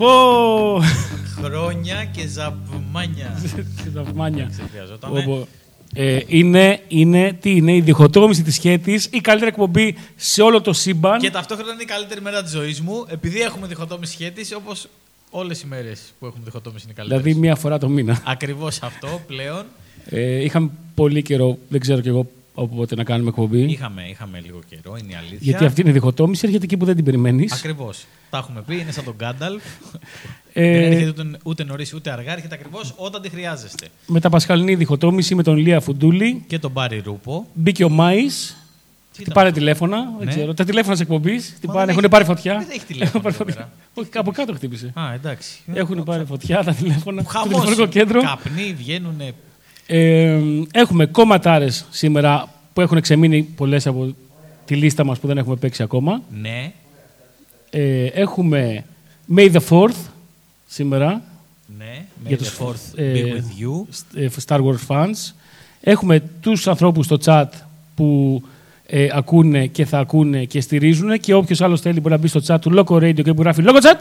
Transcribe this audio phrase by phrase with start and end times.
[0.00, 0.82] Πω!
[1.42, 3.40] Χρόνια και ζαμπμάνια.
[3.94, 4.50] Θαυμάνια.
[4.50, 5.10] Δεν χρειαζόταν.
[5.10, 5.46] Πω, πω.
[5.94, 10.72] Ε, είναι, είναι, τι είναι, η διχοτόμηση της σχέτης, η καλύτερη εκπομπή σε όλο το
[10.72, 11.20] σύμπαν.
[11.20, 14.88] Και ταυτόχρονα είναι η καλύτερη μέρα της ζωής μου, επειδή έχουμε διχοτόμηση σχέτη, όπως
[15.30, 17.22] όλες οι μέρες που έχουμε διχοτόμηση είναι καλύτερες.
[17.22, 18.22] Δηλαδή μία φορά το μήνα.
[18.24, 19.64] Ακριβώς αυτό πλέον.
[20.04, 23.60] Ε, είχαμε πολύ καιρό, δεν ξέρω κι εγώ από πότε να κάνουμε εκπομπή.
[23.62, 25.38] Είχαμε, είχαμε λίγο καιρό, είναι η αλήθεια.
[25.40, 27.52] Γιατί αυτή είναι η διχοτόμηση, έρχεται εκεί που δεν την περιμένεις.
[27.52, 28.04] Ακριβώς.
[28.30, 29.62] Τα έχουμε πει, είναι σαν τον Γκάνταλφ.
[30.52, 33.86] Ε, Δεν έρχεται ούτε, ούτε νωρίς ούτε αργά, έρχεται ακριβώς όταν τη χρειάζεστε.
[34.06, 36.44] με τα πασχαλινή διχοτόμηση με τον Λία Φουντούλη.
[36.46, 37.46] Και τον Μπάρι Ρούπο.
[37.54, 38.56] Μπήκε ο Μάης.
[39.12, 40.32] Τι Τι ήταν πάρε αυτό; τηλέφωνα, δεν Ναι.
[40.32, 40.54] ξέρω.
[40.54, 42.58] Τα τηλέφωνα της εκπομπής Μα έχουν δεν έχει- πάρει φωτιά.
[42.58, 43.54] δεν έχει τηλέφωνο Έχουν πάρει εδώ φωτιά.
[43.54, 43.70] πέρα.
[43.94, 44.92] Όχι, από κάτω χτύπησε.
[44.94, 45.60] Α, εντάξει.
[45.72, 47.22] Έχουν πάρει φωτιά τα τηλέφωνα.
[47.22, 47.48] Το Χαμός.
[47.48, 48.22] τηλεφωνικό κέντρο.
[48.22, 49.20] Καπνοί βγαίνουν.
[49.92, 50.38] Ε,
[50.72, 54.14] έχουμε κομματάρες σήμερα που έχουν ξεμείνει πολλές από
[54.64, 56.22] τη λίστα μας που δεν έχουμε παίξει ακόμα.
[56.40, 56.72] Ναι,
[57.70, 58.84] Ε, έχουμε
[59.36, 59.90] May the 4th
[60.66, 61.22] σήμερα
[61.78, 62.04] ναι.
[62.26, 63.86] Για May τους the fourth ε, be with you.
[64.14, 65.32] ε, Star Wars fans.
[65.80, 67.46] Έχουμε τους ανθρώπους στο chat
[67.94, 68.42] που
[68.86, 72.40] ε, ακούνε και θα ακούνε και στηρίζουν και όποιος άλλος θέλει μπορεί να μπει στο
[72.46, 74.00] chat του Loco Radio και που γράφει Loco Chat.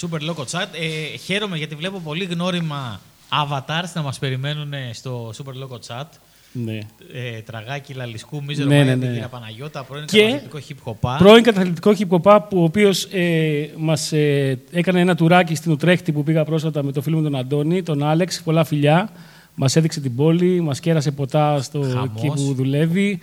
[0.00, 0.66] Super Loco Chat.
[1.12, 3.00] Ε, χαίρομαι γιατί βλέπω πολύ γνώριμα
[3.32, 6.04] avatars να μας περιμένουν στο Super Loco Chat.
[6.52, 6.78] Ναι.
[7.12, 9.06] Ε, τραγάκι Λαλισκού, Μίζερο Ναι, ναι, Μάια, ναι.
[9.06, 11.16] Τεγίρα Παναγιώτα, πρώην Και- καταθλιπτικό hip hop.
[11.18, 16.22] Πρώην καταθλιπτικό hip-hop που ο οποίος ε, μας ε, έκανε ένα τουράκι στην Ουτρέχτη που
[16.22, 19.10] πήγα πρόσφατα με το φίλο μου τον Αντώνη, τον Άλεξ, πολλά φιλιά.
[19.54, 22.08] Μας έδειξε την πόλη, μας κέρασε ποτά στο Χαμός.
[22.16, 23.18] εκεί που δουλεύει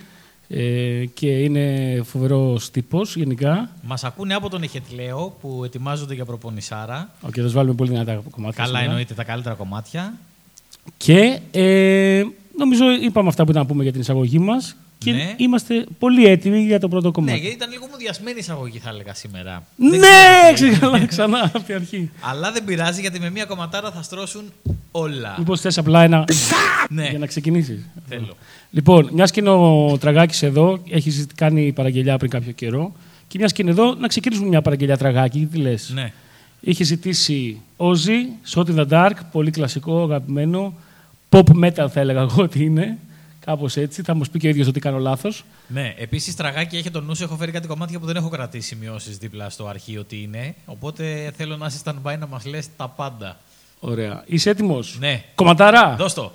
[0.52, 3.70] ε, και είναι φοβερός τύπος γενικά.
[3.82, 7.10] Μας ακούνε από τον Εχετλέο που ετοιμάζονται για προπονησάρα.
[7.20, 8.64] Οκ, θα τους βάλουμε πολύ δυνατά κομμάτια.
[8.64, 8.84] Καλά σήμερα.
[8.84, 10.14] εννοείται τα καλύτερα κομμάτια.
[10.96, 12.22] Και ε,
[12.58, 15.34] νομίζω είπαμε αυτά που ήταν να πούμε για την εισαγωγή μας και Ναι.
[15.36, 17.38] είμαστε πολύ έτοιμοι για το πρώτο Ναι, κομμάτι.
[17.38, 19.66] γιατί ήταν λίγο μου διασμένη εισαγωγή θα έλεγα σήμερα.
[19.76, 22.10] Ναι, Δεν ξέρω τι ξεκαλά, ξανά από την αρχή.
[22.20, 24.42] Αλλά δεν πειράζει γιατί με μία κομματάρα θα στρώσουν
[24.90, 25.34] όλα.
[25.38, 26.24] Μήπως θες απλά ένα.
[26.88, 28.36] Ναι, για να ξεκινήσεις; θέλω.
[28.70, 32.92] Λοιπόν, μια και είναι ο Τραγάκης εδώ, έχει κάνει παραγγελιά πριν κάποιο καιρό.
[33.28, 35.48] Και μια και είναι εδώ, να ξεκινήσουμε μια παραγγελιά Τραγάκη.
[35.52, 36.12] Τι λες; Ναι.
[36.60, 40.74] Είχε ζητήσει Ozzy, Shot in the Dark, πολύ κλασικό, αγαπημένο.
[41.28, 42.98] Pop metal θα έλεγα εγώ ότι είναι.
[43.50, 44.02] Κάπως έτσι.
[44.02, 45.44] Θα μου πει και ο ίδιος ότι κάνω λάθος.
[45.68, 47.22] Ναι, επίσης τραγάκι έχει το νου σου.
[47.22, 50.54] Έχω φέρει κάτι κομμάτια που δεν έχω κρατήσει σημειώσει δίπλα στο αρχείο τι είναι.
[50.64, 53.38] Οπότε θέλω να είσαι stand-by να μας λες τα πάντα.
[53.80, 54.22] Ωραία.
[54.26, 55.24] Είσαι έτοιμος; Ναι.
[55.34, 56.32] Κομματάρα; Δώσ' το.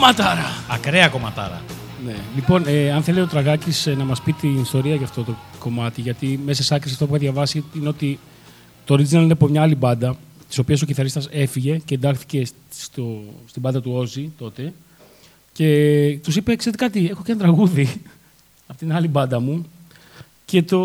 [0.00, 0.46] Κομματάρα!
[0.68, 1.62] Ακραία κομματάρα.
[2.04, 2.14] Ναι.
[2.34, 6.00] Λοιπόν, ε, αν θέλει ο Τραγάκης να μας πει την ιστορία για αυτό το κομμάτι,
[6.00, 8.18] γιατί μέσα σε άκρη αυτό που έχω διαβάσει είναι ότι
[8.84, 10.16] το original είναι από μια άλλη μπάντα,
[10.48, 14.72] της οποίας ο κιθαρίστας έφυγε και εντάχθηκε στο, στην μπάντα του Όζη τότε.
[15.52, 18.02] Και τους είπε: Ξέρετε κάτι, έχω και ένα τραγούδι
[18.66, 19.66] από την άλλη μπάντα μου.
[20.44, 20.80] Και το.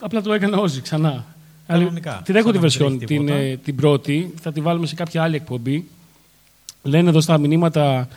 [0.00, 1.24] Απλά το έκανε Όζη ξανά.
[1.66, 2.22] Κανονικά.
[2.24, 3.34] Την έχω Σαν τη να μην version τρέχει την, τίποτα.
[3.34, 5.88] ε, την πρώτη, θα τη βάλουμε σε κάποια άλλη εκπομπή.
[6.86, 8.08] Λένε εδώ στα μηνύματα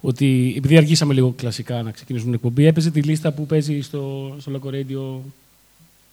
[0.00, 4.34] ότι επειδή αργήσαμε λίγο κλασικά να ξεκινήσουμε την εκπομπή, έπαιζε τη λίστα που παίζει στο,
[4.40, 5.30] στο Loco Radio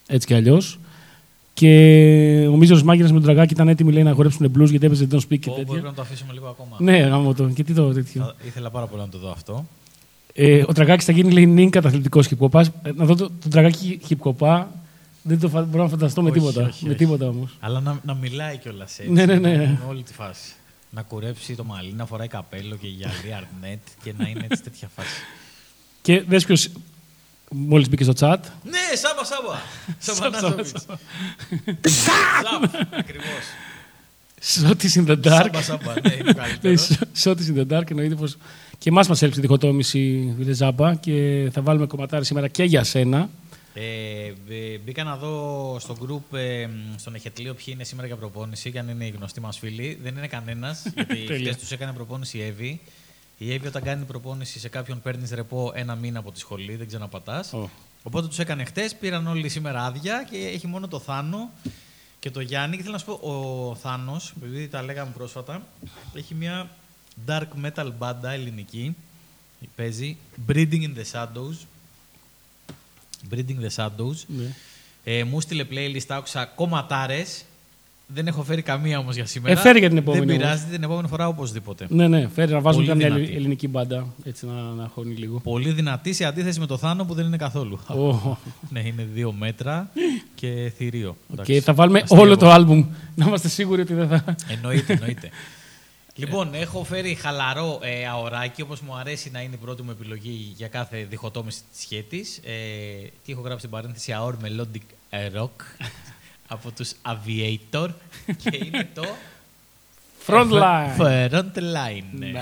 [0.08, 0.80] έτσι κι αλλιώς.
[1.54, 5.08] Και ο Μίζος Μάγκηνα με τον Τραγάκη ήταν έτοιμοι λέει, να χορέψουν blues γιατί έπαιζε
[5.12, 5.82] Don't Speak και Πω, Μπορεί τέτοια.
[5.82, 6.76] να το αφήσουμε λίγο ακόμα.
[6.80, 7.50] Ναι, γάμο το.
[7.50, 8.22] Και τι το τέτοιο.
[8.24, 9.66] Θα- Ήθελα πάρα πολύ να το δω αυτό.
[10.34, 12.62] Ε, ο Τραγάκης θα γίνει λέει νυν καταθλιπτικό χιπκοπά.
[12.84, 14.72] Ε, να δω το, τον Τραγάκη χιπκοπά.
[15.22, 16.66] Δεν το φα- μπορώ να φανταστώ με Όχι, τίποτα.
[16.68, 16.98] όχι, με όχι.
[16.98, 17.58] τίποτα όμως.
[17.60, 19.12] Αλλά να, να μιλάει κιόλας έτσι.
[19.12, 19.56] Ναι, ναι, ναι.
[19.58, 20.54] Με όλη τη φάση.
[20.96, 24.90] Να κουρέψει το μαλλί, να φοράει καπέλο και γυαλί, αρνέτ και να είναι έτσι τέτοια
[24.96, 25.10] φάση.
[26.02, 26.56] Και δε ποιο
[27.52, 28.38] μόλις μπήκε στο chat.
[28.64, 29.56] Ναι, Σάμπα Σάμπα!
[30.14, 30.70] Σάμπα, Σαμπανάζοβιτς.
[30.70, 30.98] Σάμπα.
[32.44, 33.44] Σαμπ, ακριβώς.
[34.42, 35.50] Σώτης in the dark.
[35.52, 36.76] Σάμπα Σάμπα, ναι, είναι το Ναι, καλύτερο.
[37.14, 38.38] Σώτης in the dark εννοείται πως
[38.78, 42.84] και εμάς μας έλειψε η διχοτόμηση Βίλε Ζάμπα και θα βάλουμε κομματάρι σήμερα και για
[42.84, 43.30] σένα.
[43.78, 46.68] Ε, μπ- μπήκα να δω στο group, ε,
[46.98, 50.00] στον Εχετλίο, ποιοι είναι σήμερα για προπόνηση και αν είναι οι γνωστοί μας φίλοι.
[50.04, 51.38] Δεν είναι κανένας, γιατί Τέλεια.
[51.52, 52.82] χθες τους έκανε προπόνηση η Εύη.
[53.38, 56.88] Η Εύη, όταν κάνει προπόνηση σε κάποιον, παίρνεις ρεπό ένα μήνα από τη σχολή, δεν
[56.88, 57.54] ξαναπατάς.
[57.54, 57.70] Ω.
[58.04, 61.50] Οπότε τους έκανε χτε, πήραν όλοι σήμερα άδεια και έχει μόνο το Θάνο
[62.20, 62.76] και το Γιάννη.
[62.76, 65.66] Και θέλω να σου πω, ο Θάνος, επειδή τα λέγαμε πρόσφατα,
[66.14, 66.70] έχει μια
[67.28, 68.96] dark metal μπάντα ελληνική.
[69.76, 70.18] Παίζει
[70.48, 71.56] Breeding in the Shadows.
[73.34, 74.18] Breeding the Shadows.
[74.28, 74.46] Ναι.
[75.04, 77.44] Ε, μου στείλε playlist, άκουσα κομματάρες.
[78.08, 79.54] Δεν έχω φέρει καμία όμως για σήμερα.
[79.60, 80.44] Ε, φέρει για την επόμενη Δεν όμως.
[80.48, 81.86] πειράζει, την επόμενη φορά οπωσδήποτε.
[81.90, 83.36] ναι, ναι, φέρει να βάζουμε Πολύ μια δυνατή.
[83.36, 85.40] ελληνική μπάντα έτσι να, να χώνει λίγο.
[85.40, 87.80] Πολύ δυνατή σε αντίθεση με το Θάνο που δεν είναι καθόλου.
[87.88, 88.38] Ω.
[88.70, 89.90] ναι, είναι δύο μέτρα
[90.36, 91.16] και θηρίο.
[91.44, 92.24] Και θα βάλουμε Αστείευω.
[92.24, 94.36] όλο το άλμπουμ να είμαστε σίγουροι ότι δεν θα...
[94.48, 95.30] Εννοείται, εννοείται.
[96.16, 100.54] Λοιπόν, έχω φέρει χαλαρό ε, αοράκι, όπως μου αρέσει να είναι η πρώτη μου επιλογή
[100.56, 102.38] για κάθε διχοτόμηση της σχέτης.
[102.38, 102.52] Ε,
[103.26, 105.86] τι έχω γράψει στην παρένθεση, Aor Melodic Rock
[106.56, 107.90] από τους Aviator
[108.26, 109.06] και είναι το...
[110.28, 110.98] Frontline.
[110.98, 112.36] Frontline,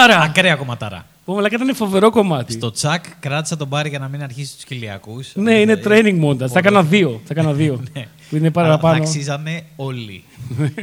[0.00, 0.22] κομματάρα!
[0.24, 1.06] Ακραία κομματάρα.
[1.24, 2.52] Που μαλακά ήταν φοβερό κομμάτι.
[2.52, 5.32] Στο τσακ κράτησα τον Μπάρι για να μην αρχίσει τους Κυλιακούς.
[5.34, 6.48] Ναι, είναι training montage.
[6.48, 7.20] Θα έκανα δύο.
[7.24, 7.80] Θα έκανα δύο.
[7.94, 8.06] Ναι.
[8.30, 9.02] Που είναι Αλλά Θα παραπάνω.
[9.02, 10.24] αξίζανε όλοι.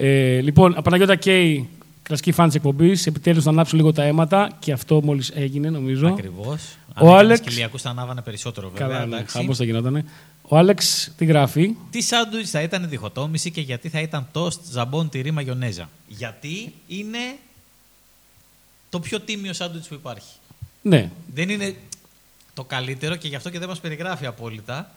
[0.00, 1.68] Ε, λοιπόν, Παναγιώτα Κέι,
[2.02, 3.06] κλασική φαν της εκπομπής.
[3.06, 6.06] Επιτέλους να ανάψω λίγο τα αίματα και αυτό μόλις έγινε, νομίζω.
[6.08, 6.76] Ακριβώς.
[7.00, 8.86] Ο Άλεξ- Κυλιακούς θα ανάβανε περισσότερο βέβαια.
[8.88, 9.36] Καλά, ναι, εντάξει.
[9.36, 10.04] χαμός θα γινότανε.
[10.42, 15.08] Ο Άλεξ τι γράφει; Τι σάντουιτς θα ήταν διχοτόμηση και γιατί θα ήταν τόστ, ζαμπόν,
[15.08, 15.88] τυρί, μαγιονέζα.
[16.06, 17.18] Γιατί είναι
[18.90, 20.32] το πιο τίμιο σάντουιτς που υπάρχει.
[20.82, 21.76] Ναι, Δεν είναι
[22.54, 24.90] το καλύτερο και γι' αυτό και δεν μας περιγράφει απόλυτα.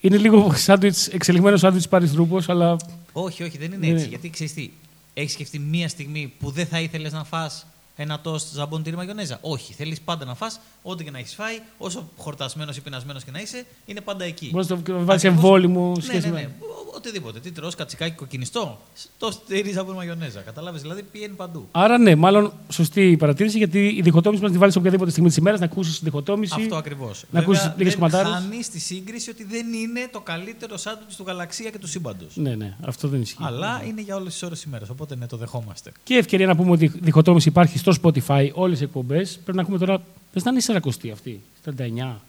[0.00, 2.76] είναι λίγο σάντουιτς, εξελιγμένο σάντουιτς παριστρούπος, αλλά
[3.12, 3.92] Όχι, όχι, δεν είναι Ναι.
[3.94, 4.08] έτσι.
[4.08, 4.70] Γιατί ξέρεις τι,
[5.14, 9.38] έχεις σκεφτεί μία στιγμή που δεν θα ήθελες να φας ένα τόστ ζαμπόν τυρί μαγιονέζα.
[9.40, 13.30] Όχι, θέλεις πάντα να φας ό,τι και να έχεις φάει, όσο χορτασμένος ή πεινασμένος και
[13.30, 14.48] να είσαι, είναι πάντα εκεί.
[14.52, 15.22] μπορείς να το βάλει Ακριβώς.
[15.24, 16.40] εμβόλυμο Ναι, σχέση ναι, με.
[16.40, 16.50] ναι.
[16.60, 17.40] Ο- Οτιδήποτε.
[17.40, 18.80] Τι τρως, κατσικάκι κοκκινιστό.
[19.18, 20.40] Το τυρί ζαμπόν μαγιονέζα.
[20.40, 21.68] Κατάλαβε, δηλαδή πηγαίνει παντού.
[21.72, 25.28] Άρα ναι, μάλλον σωστή η παρατήρηση γιατί η διχοτόμηση μπορεί να τη βάλεις οποιαδήποτε στιγμή
[25.28, 26.54] της ημέρας, να ακούσεις τη διχοτόμηση.
[26.56, 27.24] Αυτό ακριβώς.
[27.30, 28.32] Να ακούσεις λίγες κομματάρες.
[28.32, 32.36] Χάνεις τη σύγκριση ότι δεν είναι το καλύτερο σάντουιτς του γαλαξία και του σύμπαντος.
[32.36, 33.36] Ναι, ναι, αυτό δεν ισχύει.
[33.40, 34.88] Αλλά είναι για όλες τις ώρες ημέρας.
[34.88, 35.92] Οπότε ναι, το δεχόμαστε.
[36.04, 39.38] Και ευκαιρία να πούμε ότι η διχοτόμηση υπάρχει στο Spotify, όλες οι εκπομπές.
[39.42, 40.02] Πρέπει να ακούμε τώρα.
[40.32, 42.20] Πες να είναι η 40 αυτή, 39.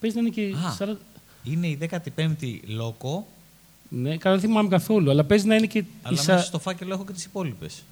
[0.00, 0.42] Πες να είναι και.
[0.42, 0.76] Α.
[0.78, 0.96] 40...
[1.44, 3.26] Είναι η 15η λόκο,
[3.88, 5.10] Ναι, καλά δεν θυμάμαι καθόλου.
[5.10, 5.78] Αλλά παίζει να είναι και.
[5.78, 7.82] η αλλά σα- μέσα στο φάκελο έχω και τις υπόλοιπες.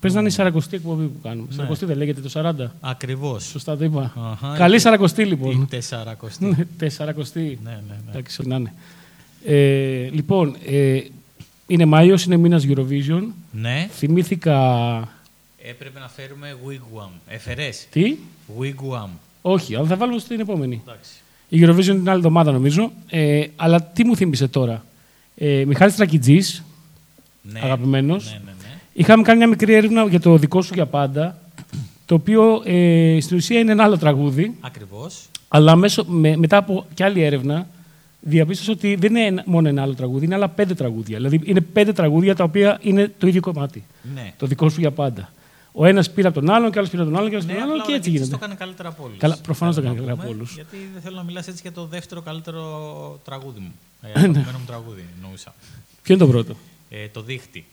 [0.00, 1.48] Παίζει να είναι η 40 εκπομπή που κάνουμε.
[1.56, 1.66] Ναι.
[1.68, 2.70] 40 δεν λέγεται το 40.
[2.80, 3.44] Ακριβώς.
[3.44, 4.12] Σωστά το είπα.
[4.16, 5.68] Αχα, Καλή η- 40 λοιπόν.
[5.72, 6.38] Η 40η.
[6.38, 7.14] Ναι, 40.
[7.36, 7.96] ναι, ναι, ναι.
[8.10, 8.72] Εντάξει, ό,τι να είναι.
[9.44, 11.00] Ε, λοιπόν, ε,
[11.66, 13.22] είναι Μάιος, είναι μήνας Eurovision.
[13.52, 15.08] Ναι, Θυμήθηκα.
[15.68, 17.08] Έπρεπε να φέρουμε wigwam.
[17.28, 17.86] Εφερές.
[17.90, 18.16] Τι;
[18.60, 19.08] Wigwam.
[19.42, 20.82] Όχι, αλλά θα βάλουμε στην επόμενη.
[20.86, 21.10] Εντάξει.
[21.48, 22.92] Η Eurovision είναι την άλλη εβδομάδα νομίζω.
[23.10, 24.84] Ε, αλλά τι μου θύμισε τώρα.
[25.36, 26.62] Ε, Μιχάλης Τρακιτζής,
[27.42, 27.60] Ναι.
[27.62, 28.24] Αγαπημένος.
[28.24, 28.78] Ναι, ναι, ναι.
[28.92, 31.38] είχαμε κάνει μια μικρή έρευνα για το δικό σου για πάντα,
[32.04, 35.28] το οποίο ε, στην ουσία είναι ένα άλλο τραγούδι, Ακριβώς.
[35.48, 37.66] αλλά μέσω, με, μετά από κι άλλη έρευνα
[38.20, 41.16] διαπίστωσα ότι δεν είναι ένα- μόνο ένα άλλο τραγούδι, είναι άλλα πέντε τραγούδια.
[41.16, 43.84] Δηλαδή είναι πέντε τραγούδια τα οποία είναι το ίδιο κομμάτι.
[44.14, 44.32] Ναι.
[44.38, 45.30] Το δικό σου για πάντα.
[45.78, 47.52] Ο ένας πήρε από τον άλλον, και άλλος πήρε από τον άλλον, και άλλος Ναι,
[47.52, 48.30] πήρε από τον απλά άλλον, ο και έτσι Ρακιτσής γίνεται.
[48.38, 49.18] το έκανε καλύτερα από όλους.
[49.18, 50.54] Καλά, προφανώς το Θέλω έκανε να καλύτερα από πούμε, όλους.
[50.54, 52.60] Γιατί δεν θέλω να μιλάς έτσι για το δεύτερο καλύτερο
[53.24, 53.72] τραγούδι μου.
[54.00, 54.08] Ναι.
[54.08, 55.54] Ε, αγαπημένο μου τραγούδι, εννοούσα.
[56.02, 56.56] Ποιο είναι το πρώτο;
[56.90, 57.64] Ε, το δίχτυ.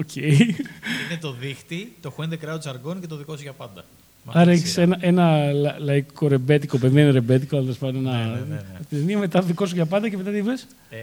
[0.00, 0.16] Οκ.
[0.16, 3.84] Είναι το δίχτυ, το When the Crowds Are Gone και το δικό σου για πάντα.
[4.24, 4.82] Με αυτή Άρα τη έχεις σειρά.
[4.82, 8.02] ένα, ένα λα- λαϊκό ρεμπέτικο, παιδί δεν είναι ρεμπέτικο, αλλά τέλος πάντων.
[8.02, 8.24] Ναι, Ένα...
[8.26, 8.62] ναι, ναι, ναι.
[8.90, 10.96] ταινία μετά το δικό σου για πάντα και μετά τι είπες; Ε,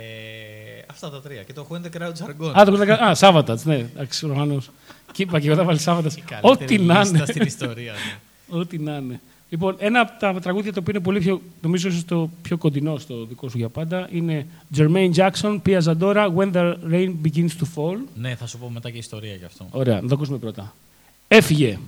[0.96, 1.42] αυτά τα τρία.
[1.44, 2.60] Και το When the Crowds Are Gone.
[2.60, 3.00] Α, το κοντά.
[3.08, 4.70] Α, Σάββατας, ναι, εντάξει, προφανώς.
[5.12, 6.16] Και είπα και εγώ θα βάλει Σάββατας.
[6.16, 7.26] Η καλύτερη Ό,τι να λίστα είναι.
[7.26, 7.92] στην ιστορία.
[7.92, 8.58] ναι.
[8.60, 9.20] Ό,τι να είναι.
[9.50, 12.98] Λοιπόν, ένα από τα τραγούδια το οποίο είναι πολύ πιο, νομίζω ίσως το πιο κοντινό
[12.98, 14.48] στο δικό σου για πάντα, είναι
[14.78, 17.98] Jermaine Jackson, Pia Zadora, When the Rain Begins to Fall.
[18.16, 19.68] Ναι, θα σου πω μετά και ιστορία γι' αυτό.
[19.72, 20.74] Ωραία, να το ακούσουμε πρώτα.
[21.28, 21.80] Έφυγε.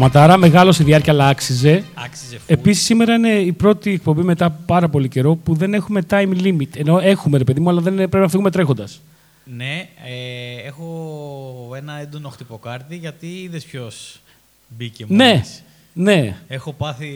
[0.00, 0.36] Κομματάρα.
[0.36, 1.84] Μεγάλο σε διάρκεια, αλλά άξιζε.
[1.94, 2.42] Άξιζε full.
[2.46, 6.76] Επίσης, σήμερα είναι η πρώτη εκπομπή μετά πάρα πολύ καιρό που δεν έχουμε time limit.
[6.76, 9.00] Ενώ έχουμε, ρε παιδί μου, αλλά δεν είναι- πρέπει να φύγουμε τρέχοντας.
[9.56, 14.20] Ναι, ε, έχω ένα έντονο χτυποκάρδι γιατί είδες ποιος
[14.68, 15.38] μπήκε Ναι, μόλις.
[15.38, 15.64] ναι.
[16.48, 17.12] Έχω πάθει.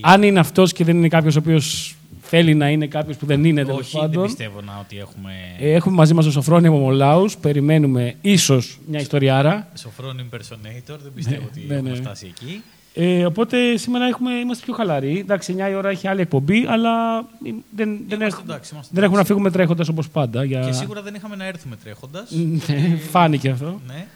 [0.00, 1.96] Αν είναι αυτός και δεν είναι κάποιος ο οποίος
[2.28, 4.24] θέλει να είναι κάποιος που δεν είναι, τέλος Όχι, δεν πάντων.
[4.24, 5.32] πιστεύω να ότι έχουμε.
[5.58, 7.36] Ε, έχουμε μαζί μας τον Σοφρόνη Μομολάους.
[7.36, 9.68] Περιμένουμε ίσως μια ιστοριάρα.
[9.74, 11.96] Σοφρόν impersonator, δεν πιστεύω ότι ναι, έχουμε ναι.
[11.96, 12.62] φτάσει εκεί.
[12.94, 15.18] Ε, οπότε σήμερα έχουμε, είμαστε πιο χαλαροί.
[15.18, 19.04] Εντάξει, 9 η ώρα έχει άλλη εκπομπή, αλλά δεν, δεν, Είμαστε έχουμε, εντάξει, είμαστε δεν
[19.04, 19.26] έχουμε να εντάξει.
[19.26, 20.44] φύγουμε τρέχοντας όπως πάντα.
[20.44, 20.60] Για...
[20.60, 22.30] Και σίγουρα δεν είχαμε να έρθουμε τρέχοντας.
[22.30, 23.80] Ναι, φάνηκε αυτό.
[23.86, 24.06] Ναι.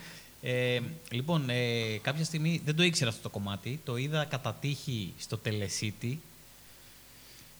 [0.45, 3.81] Ε, λοιπόν, ε, κάποια στιγμή δεν το ήξερα αυτό το κομμάτι.
[3.85, 6.17] Το είδα κατά τύχη στο Telecity.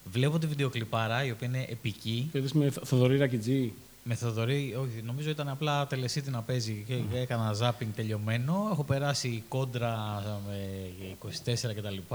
[0.05, 2.29] Βλέπω τη βιντεοκλιπάρα, η οποία είναι επική.
[2.33, 7.03] Το είδες με Θοδωρή Ρακιτζή; Με Θοδωρή, όχι, νομίζω ήταν απλά Telecity να παίζει και
[7.19, 8.69] έκανα ζάπινγκ τελειωμένο.
[8.73, 10.91] Έχω περάσει κόντρα με
[11.45, 12.15] 24 κτλ.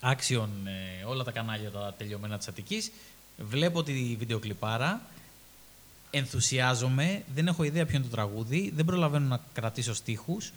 [0.00, 2.92] Άξιον ε, όλα τα κανάλια τα τελειωμένα της Αττικής.
[3.38, 5.02] Βλέπω τη βιντεοκλιπάρα.
[6.14, 7.22] Ενθουσιάζομαι.
[7.34, 8.72] Δεν έχω ιδέα ποιο είναι το τραγούδι.
[8.76, 10.52] Δεν προλαβαίνω να κρατήσω στίχους.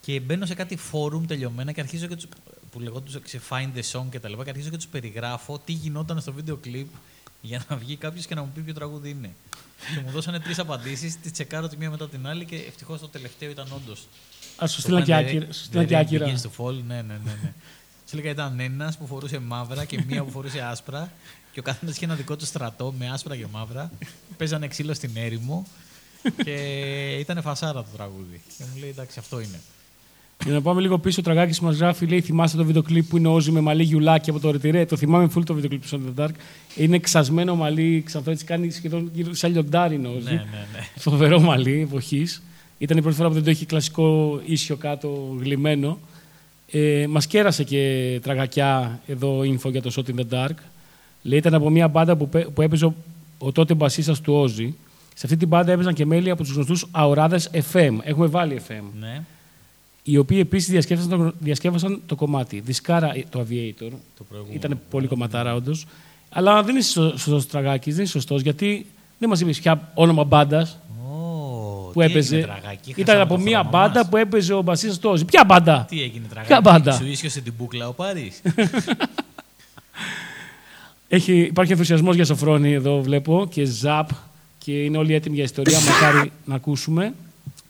[0.00, 2.26] Και μπαίνω σε κάτι φόρουμ τελειωμένα και αρχίζω και τους,
[2.70, 5.72] που λεγόταν σε Find the Song και τα λοιπά και αρχίζω και τους περιγράφω τι
[5.72, 6.86] γινόταν στο βίντεο κλιπ
[7.40, 9.30] για να βγει κάποιος και να μου πει ποιο τραγούδι είναι.
[9.94, 13.08] και μου δώσανε τρεις απαντήσεις, τις τσεκάρω τη μία μετά την άλλη και ευτυχώς το
[13.08, 14.06] τελευταίο ήταν όντως.
[14.56, 15.52] Α σου στείλαν και άκυρα.
[15.52, 16.26] Σου στείλαν και άκυρα.
[16.26, 17.36] Begins to fall, ναι, ναι, ναι.
[17.42, 17.52] ναι.
[18.08, 21.12] Σου έλεγα ήταν ένας που φορούσε μαύρα και μία που φορούσε άσπρα
[21.56, 23.90] και ο καθένας είχε ένα δικό του στρατό με άσπρα και μαύρα.
[24.36, 25.66] Παίζανε ξύλο στην έρημο
[26.44, 26.52] και
[27.20, 28.40] ήταν φασάρα το τραγούδι.
[28.58, 29.60] Και μου λέει εντάξει, αυτό είναι.
[30.44, 33.16] Για να πάμε λίγο πίσω, ο Τραγάκης μας γράφει, λέει: Θυμάστε το βίντεο κλιπ που
[33.16, 34.84] είναι όζι με μαλλί γιουλάκι από το ρετυρέ.
[34.84, 36.34] Το θυμάμαι full το βίντεο κλιπ του Son of the Dark.
[36.76, 40.24] Είναι ξασμένο μαλλί, ξανθό έτσι κάνει σχεδόν γύρω σαν λιοντάρινο όζι.
[40.24, 40.86] ναι, ναι, ναι.
[40.96, 42.42] Φοβερό μαλλί εποχής.
[42.78, 45.98] Ήταν η πρώτη φορά που δεν το είχε κλασικό ίσιο κάτω γλυμμένο.
[46.70, 50.54] Ε, Μας κέρασε και τραγακιά εδώ info για το Shot in the Dark.
[51.26, 52.94] Λέει ήταν από μια μπάντα που, πέ- που έπαιζε ο,
[53.38, 54.74] ο τότε μπασίστας του Όζη.
[55.14, 57.40] Σε αυτή την μπάντα έπαιζαν και μέλη από τους γνωστούς αοράδε
[57.72, 57.96] FM.
[58.02, 58.82] Έχουμε βάλει FM.
[59.00, 59.22] ναι.
[60.02, 62.60] Οι οποίοι επίσης διασκεύασαν, το- διασκεύασαν το κομμάτι.
[62.60, 63.90] Δισκάρα ε, το Aviator.
[64.18, 64.54] Το προηγούμενο.
[64.64, 65.86] Ήταν πολύ κομματάρα, όντως.
[66.30, 68.86] Αλλά δεν είσαι σωστός τραγάκι, δεν είσαι σωστός γιατί
[69.18, 70.78] δεν μας είπες πια όνομα μπάντας
[71.10, 72.36] Ω, που τι έπαιζε.
[72.36, 74.08] έγινε, τραγάκι, Ήταν χάσαμε από το μια χρόνο μπάντα μας.
[74.08, 75.24] που έπαιζε ο μπασίστας του Όζη.
[75.24, 75.84] Ποια μπάντα!
[75.88, 78.40] Τι έγινε τραγάκι, Ποια μπάντα; σου ίσιοσε την μπουκλα ο Πάρης.
[81.08, 84.08] Έχει, υπάρχει ενθουσιασμός για Σοφρόνη εδώ, βλέπω, και ζαπ.
[84.58, 85.78] Και είναι όλοι έτοιμοι για ιστορία.
[85.80, 87.14] Μακάρι να ακούσουμε.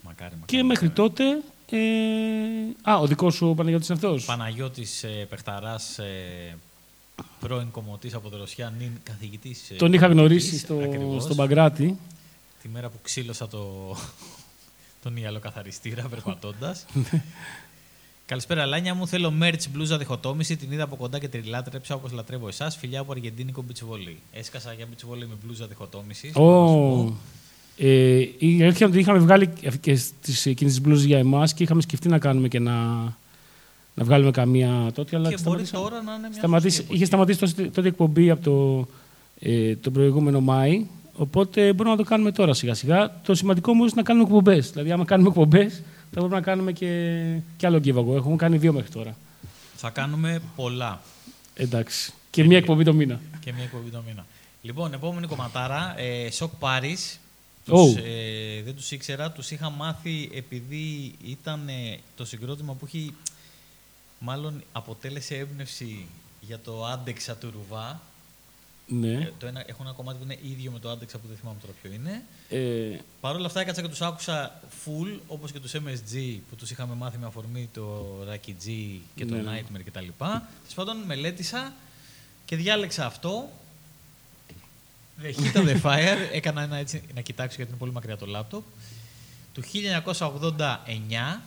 [0.03, 0.45] μακάρι, μακάρι.
[0.47, 1.25] Και μέχρι τότε.
[1.71, 2.91] Ε...
[2.91, 4.19] Α, ο δικός σου Παναγιώτης είναι αυτό.
[4.27, 6.57] Παναγιώτης ε, Πεχταράς, ε,
[7.41, 9.71] πρώην κομμωτής από τη Ρωσιά, νυν καθηγητής.
[9.71, 11.99] ε, Τον είχα γνωρίσει φυσικής, στο, ακριβώς, στον Παγκράτη.
[12.63, 13.97] Τη μέρα που ξύλωσα το,
[15.03, 16.87] τον ιαλοκαθαριστήρα περπατώντας.
[18.27, 19.07] Καλησπέρα, Λάνια μου.
[19.07, 20.57] Θέλω merch μπλούζα διχοτόμηση.
[20.57, 22.77] Την είδα από κοντά και τη λάτρεψα όπως λατρεύω εσάς.
[22.77, 24.15] Φιλιά από αργεντίνικο beach volley.
[24.33, 26.35] Έσκασα για beach volley με μπλούζα διχοτόμησης.
[26.37, 27.15] Ω,
[27.79, 28.29] Ε, η
[28.63, 32.09] αλήθεια είναι ότι είχαμε βγάλει και στις εκείνες τις μπλούζες για εμάς και είχαμε σκεφτεί
[32.09, 32.73] να κάνουμε και να,
[33.95, 37.05] να βγάλουμε καμία τότε, αλλά Και μπορεί σταματήσα- τώρα να είναι μια σταματήσει, σωστή είχε
[37.05, 37.05] εποχή.
[37.05, 38.87] σταματήσει τότε, τότε η εκπομπή από το,
[39.41, 43.21] ε, τον προηγούμενο Μάη, οπότε μπορούμε να το κάνουμε τώρα σιγά σιγά.
[43.25, 44.71] Το σημαντικό όμως είναι να κάνουμε εκπομπές.
[44.71, 48.17] Δηλαδή, άμα κάνουμε εκπομπές, θα μπορούμε να κάνουμε και, και άλλο giveaway.
[48.17, 49.17] Έχουμε κάνει δύο μέχρι τώρα.
[49.77, 51.01] Θα κάνουμε πολλά.
[51.55, 52.13] Εντάξει.
[52.31, 53.21] Και μία εκπομπή το μήνα.
[53.41, 54.27] Και μια εκπομπή το μήνα.
[54.63, 55.99] Λοιπόν, επόμενη κομματάρα.
[55.99, 56.97] Ε, Σοκ Πάρη.
[57.69, 57.97] Oh.
[57.97, 59.31] ε, δεν τους ήξερα.
[59.31, 63.15] Τους είχα μάθει επειδή ήταν ε, το συγκρότημα που έχει
[64.19, 66.07] μάλλον αποτέλεσε έμπνευση
[66.41, 68.01] για το άντεξα του Ρουβά.
[68.87, 69.13] Ναι.
[69.13, 71.59] Ε, το ένα, έχω ένα κομμάτι που είναι ίδιο με το άντεξα που δεν θυμάμαι
[71.61, 72.23] τώρα ποιο είναι.
[72.49, 76.71] Ε, Παρ' όλα αυτά έκατσα και τους άκουσα full, όπως και τους MSG που τους
[76.71, 79.61] είχαμε μάθει με αφορμή το Rocky G και το Ναι, ναι.
[79.61, 80.07] Nightmare κτλ.
[80.19, 81.73] Τέλος πάντων μελέτησα
[82.45, 83.49] και διάλεξα αυτό.
[85.23, 86.19] The Heat of the Fire.
[86.33, 88.65] Έκανα ένα έτσι να κοιτάξω γιατί είναι πολύ μακριά το λάπτοπ.
[89.55, 89.63] Του
[90.13, 91.41] 1989.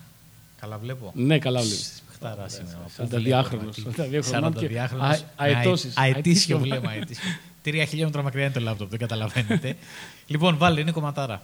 [0.59, 2.03] Καλά βλέπω; ναι, καλά βλέπεις.
[2.19, 2.77] Χταρά σήμερα.
[2.97, 3.75] 42χρονος.
[4.19, 5.01] 42 χρονών και 42χρονος.
[5.01, 5.97] α- αετώσεις.
[5.97, 6.59] Αετήσιο Αετήσιο.
[6.59, 6.89] βλέμμα.
[6.89, 7.29] αετήσιο.
[7.61, 9.75] Τρία χιλιόμετρα μακριά είναι το λάπτοπ, δεν καταλαβαίνετε.
[10.27, 11.41] λοιπόν, βάλε, είναι κομματάρα.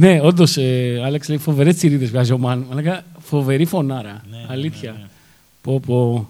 [0.00, 2.66] Ναι, όντως, ε, Άλεξ λέει φοβερές τσιρίδες βγάζει ο Μαν.
[2.68, 4.22] Μαλάκα, φοβερή φωνάρα.
[4.30, 4.92] Ναι, ναι, Αλήθεια.
[4.92, 5.04] ναι, ναι.
[5.62, 6.28] Πω, πω.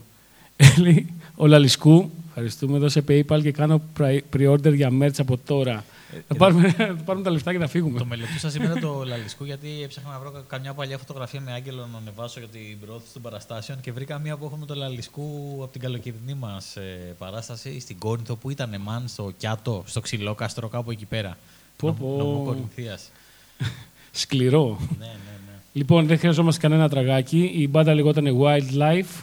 [0.78, 5.84] Λέει, ο Λαλισκού, ευχαριστούμε, δώσε PayPal και κάνω pre- pre-order για merch από τώρα.
[6.28, 7.96] θα, πάρουμε, θα πάρουμε τα λεφτά και θα φύγουμε.
[7.96, 11.52] Ε, Το μελετούσα σήμερα το Λαλισκού γιατί έψαχνα να βρω κα- καμιά παλιά φωτογραφία με
[11.52, 15.52] άγγελο να ανεβάσω για την προώθηση των παραστάσεων και βρήκα μία που έχουμε το Λαλισκού
[15.62, 16.76] από την καλοκαιρινή μας
[17.18, 21.36] παράσταση στην Κόρινθο που ήταν μαν στο Κιάτο, στο Ξυλόκαστρο, κάπου εκεί πέρα.
[21.76, 21.98] Πω, Νομ-
[22.44, 22.56] πω.
[23.60, 24.20] Νομό Κορινθίας.
[24.22, 24.78] Σκληρό.
[24.98, 25.12] ναι, ναι,
[25.46, 25.58] ναι.
[25.72, 27.50] Λοιπόν, δεν χρειαζόμαστε κανένα τραγάκι.
[27.54, 29.22] Η μπάντα λεγόταν Wildlife.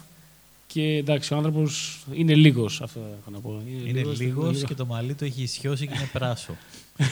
[0.67, 2.81] Και εντάξει, ο άνθρωπος είναι λίγος.
[2.81, 3.61] Αυτό έχω να πω.
[3.67, 4.63] Είναι λίγος, λίγος λίγος.
[4.63, 6.55] και το μαλλί του έχει ισιώσει και είναι πράσο.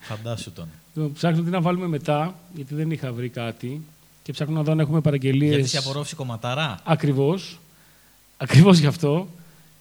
[0.00, 0.68] Φαντάσου τον.
[0.94, 3.80] Λοιπόν, Ψάχνω τι να βάλουμε μετά, γιατί δεν είχα βρει κάτι.
[4.22, 5.54] Και ψάχνω να δω αν έχουμε παραγγελίες.
[5.54, 6.80] Γιατί σε απορρόφηση κομματάρα.
[6.84, 7.58] Ακριβώς.
[8.36, 9.28] Ακριβώς γι' αυτό.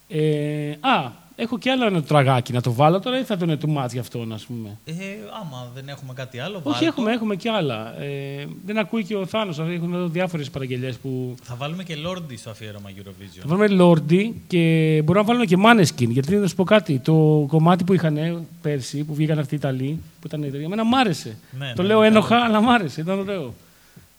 [0.08, 3.78] Ε, α, έχω και άλλο ένα τραγάκι να το βάλω τώρα ή θα τον too
[3.78, 4.94] much γι' αυτό, ας πούμε; Ε,
[5.42, 7.12] άμα δεν έχουμε κάτι άλλο, Όχι, βάλ' έχουμε, το.
[7.12, 8.02] έχουμε και άλλα.
[8.02, 9.60] Ε, δεν ακούει και ο Θάνος.
[9.60, 11.36] Έχουν εδώ διάφορες παραγγελίες που.
[11.44, 13.40] Θα βάλουμε και Λόρντι στο αφιέρωμα Eurovision.
[13.40, 14.58] Θα βάλουμε Λόρντι και
[15.04, 16.08] μπορούμε να βάλουμε και Maneskin.
[16.10, 17.00] Γιατί να σου πω κάτι.
[17.00, 20.96] Το κομμάτι που είχαν πέρσι, που βγήκαν αυτοί οι Ιταλοί, που ήταν Ιταλοί, εμένα μ'
[20.96, 21.38] άρεσε.
[21.60, 22.44] Ναι, το ναι, λέω ναι, ένοχα, καλό.
[22.44, 23.02] αλλά μ' άρεσε.
[23.02, 23.54] Ήταν ωραίο.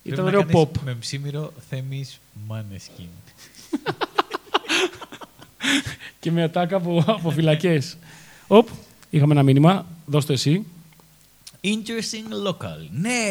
[0.02, 0.80] Πρέπει Ήταν να ωραίο κάνεις pop.
[0.84, 3.04] Με ψήμυρο Θέμης Μάνεσκιν.
[6.20, 7.96] και με ατάκα από, από φυλακές.
[8.46, 8.68] Οπ,
[9.10, 9.86] είχαμε ένα μήνυμα.
[10.06, 10.66] Δώσ' το εσύ.
[11.60, 12.88] Interesting local.
[12.90, 13.30] Ναι,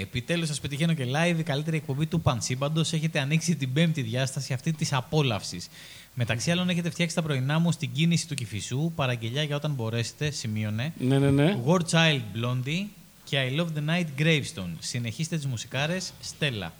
[0.00, 1.38] επιτέλους σας πετυχαίνω και live.
[1.38, 2.92] Η καλύτερη εκπομπή του Πανσύμπαντος.
[2.92, 5.68] Έχετε ανοίξει την πέμπτη διάσταση αυτή της απόλαυσης.
[6.14, 8.92] Μεταξύ άλλων έχετε φτιάξει τα πρωινά μου στην κίνηση του Κηφισού.
[8.94, 10.92] Παραγγελιά για όταν μπορέσετε, σημείωνε.
[10.98, 11.58] Ναι, ναι, ναι.
[11.66, 12.84] War Child Blondie
[13.24, 14.74] και I Love the Night Gravestone.
[14.78, 16.72] Συνεχίστε τις μουσικάρες, Στέλλα.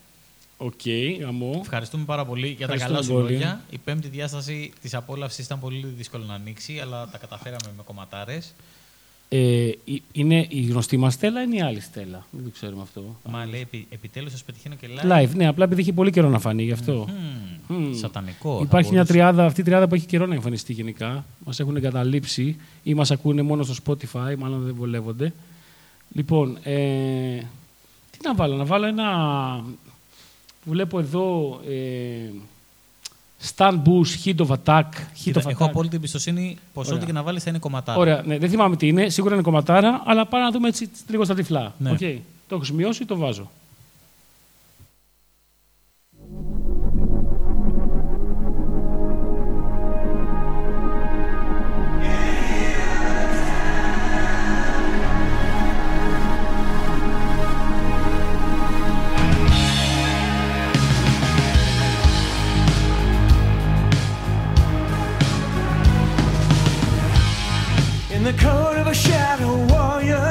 [0.65, 0.81] Οκ,
[1.21, 1.59] γαμώ.
[1.61, 3.33] Ευχαριστούμε πάρα πολύ για τα Ευχαριστούμε καλά σου πολύ.
[3.33, 3.63] λόγια.
[3.71, 8.55] Η πέμπτη διάσταση της απόλαυσης ήταν πολύ δύσκολο να ανοίξει, αλλά τα καταφέραμε με κομματάρες.
[9.29, 9.73] Ε, ε,
[10.13, 12.27] είναι η γνωστή μας Στέλλα ή είναι η άλλη Στέλλα.
[12.31, 13.17] Δεν το ξέρουμε αυτό.
[13.31, 15.11] Μα λέει, επι, επιτέλους σας πετυχαίνω και live.
[15.13, 17.09] Live, ναι, απλά επειδή έχει πολύ καιρό να φανεί γι' αυτό.
[17.69, 17.95] Μμμ, Μμμ.
[17.95, 18.57] Σατανικό.
[18.57, 19.13] θα Υπάρχει μια μπορούσε.
[19.13, 21.25] τριάδα, αυτή η τριάδα που έχει καιρό να εμφανιστεί γενικά.
[21.45, 25.33] Μας έχουν εγκαταλείψει ή μας ακούνε μόνο στο Spotify, μάλλον δεν βολεύονται.
[26.13, 27.39] Λοιπόν, ε,
[28.11, 29.05] τι να βάλω, να βάλω ένα.
[30.65, 31.61] Βλέπω εδώ.
[31.69, 32.31] Ε,
[33.57, 34.83] Stan Bush, Heat of Attack.
[34.83, 35.69] Heat Κοίτα, of έχω attack.
[35.69, 36.99] απόλυτη εμπιστοσύνη πως Ωραία.
[36.99, 37.99] ό,τι και να βάλεις θα είναι κομματάρα.
[37.99, 39.09] Ωραία, ναι, δεν θυμάμαι τι είναι.
[39.09, 41.75] Σίγουρα είναι κομματάρα, αλλά πάμε να δούμε έτσι λίγο στα τυφλά.
[41.79, 41.91] Ναι.
[41.91, 41.99] Οκ.
[42.49, 43.51] Το έχω σημειώσει, το βάζω.
[68.27, 70.31] in the coat of a shadow warrior.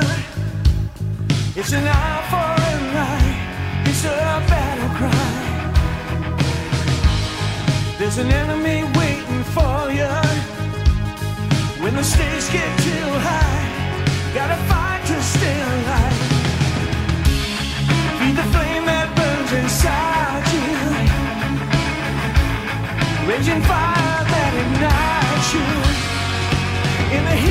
[1.56, 3.34] It's an eye for an eye,
[3.86, 4.08] it's a
[4.50, 5.34] battle cry.
[8.00, 10.14] There's an enemy waiting for you.
[11.84, 13.64] When the stakes get too high,
[14.34, 16.22] gotta fight to stay alive.
[18.18, 20.68] Feed the flame that burns inside you,
[23.30, 23.93] raging fire.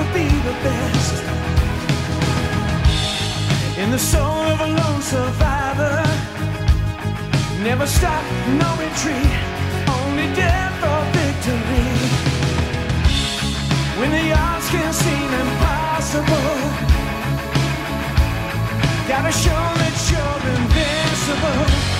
[0.00, 1.14] to be the best.
[3.82, 5.98] In the soul of a lone survivor,
[7.68, 8.24] never stop,
[8.62, 9.32] no retreat,
[9.96, 11.90] only death or victory.
[13.98, 16.52] When the odds can seem impossible,
[19.10, 21.99] gotta show that you're invincible.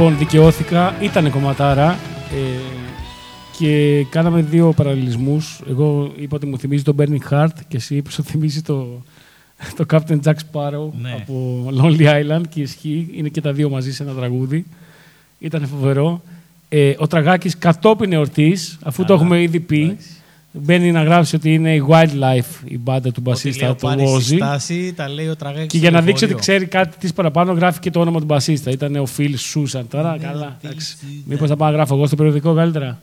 [0.00, 1.90] Λοιπόν, δικαιώθηκα, ήταν κομματάρα
[2.32, 2.60] ε,
[3.58, 5.60] και κάναμε δύο παραλληλισμούς.
[5.68, 9.02] Εγώ είπα ότι μου θυμίζει τον Burning Heart και εσύ είπες ότι θυμίζει το,
[9.76, 11.12] το Captain Jack Sparrow Ναι.
[11.12, 13.08] από Lonely Island και ισχύει.
[13.14, 14.66] Είναι και τα δύο μαζί σε ένα τραγούδι.
[15.38, 16.22] Ήταν φοβερό.
[16.68, 19.20] Ε, ο Τραγάκης κατόπιν εορτής, αφού το Καλά.
[19.20, 20.08] έχουμε ήδη πει, Εντάξει.
[20.52, 24.04] Μπαίνει να γράψει ότι είναι η Wildlife η μπάντα του Ότι μπασίστα λέω του πάρει
[24.06, 24.20] Ozzy.
[24.22, 26.58] συστάση, τα λέει ο Τραγάκης Και στο για να δείξει ότι λεωφορείο.
[26.58, 28.70] ξέρει κάτι της παραπάνω, γράφει και το όνομα του μπασίστα.
[28.70, 29.88] Ήταν ο Φιλ Σούσαν.
[29.88, 30.56] Τώρα, Ναι, καλά.
[30.60, 30.96] Phil εντάξει.
[31.00, 31.22] Susan.
[31.24, 32.98] Μήπως θα πάω να γράφω εγώ στο περιοδικό καλύτερα;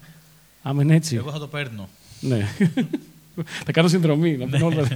[0.62, 1.16] Άμα είναι έτσι.
[1.16, 1.90] Εγώ θα το παίρνω.
[2.20, 2.48] Ναι.
[3.66, 4.38] θα κάνω συνδρομή.
[4.38, 4.88] Να πούμε όλα.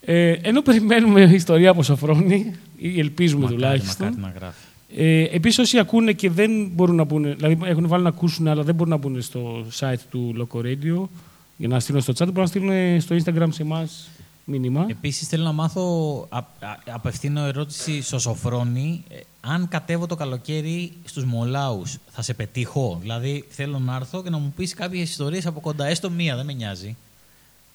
[0.00, 4.06] ε, ενώ περιμένουμε ιστορία από Σοφρόνη, ή ελπίζουμε Μακάρι, τουλάχιστον.
[4.06, 4.64] μακάρι να γράφει.
[4.96, 8.62] Ε, Επίσης, όσοι ακούνε και δεν μπορούν να μπουν, δηλαδή έχουν βάλει να ακούσουν, αλλά
[8.62, 11.08] δεν μπορούν να μπουν στο site του Loco Radio
[11.56, 14.08] για να στείλουν στο chat, μπορούν να στείλουν στο Instagram σε εμάς
[14.44, 14.86] μήνυμα.
[14.90, 16.44] Επίσης, θέλω να μάθω, α, α,
[16.90, 23.44] απευθύνω ερώτηση στο Σοφρόνη, ε, αν κατέβω το καλοκαίρι στους Μολάους, θα σε πετύχω; Δηλαδή,
[23.48, 26.52] θέλω να έρθω και να μου πεις κάποιες ιστορίες από κοντά, έστω μία, δεν με
[26.52, 26.96] νοιάζει.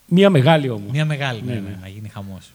[0.08, 0.92] Μία μεγάλη όμως.
[0.92, 1.78] Μία μεγάλη, ναι, Ναι, ναι, ναι.
[1.82, 2.52] να γίνει χαμός.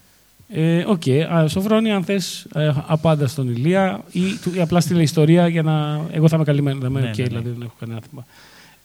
[0.51, 1.03] Ε, Οκ.
[1.33, 2.47] Α, Σοφρόνη, αν θες,
[2.87, 6.01] απάντα στον Ηλία ή, του- ή απλά στείλε ιστορία για να.
[6.11, 6.81] Εγώ θα είμαι καλυμμένος.
[6.81, 7.29] Θα είμαι Ναι, οκ, ναι, ναι.
[7.29, 8.25] δηλαδή δεν έχω κανένα θέμα.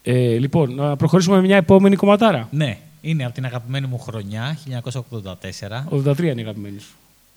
[0.03, 2.47] Ε, λοιπόν, να προχωρήσουμε με μια επόμενη κομματάρα.
[2.51, 5.85] Ναι, Είναι από την αγαπημένη μου χρονιά, 1984.
[5.89, 6.93] 83 είναι η αγαπημένη σου.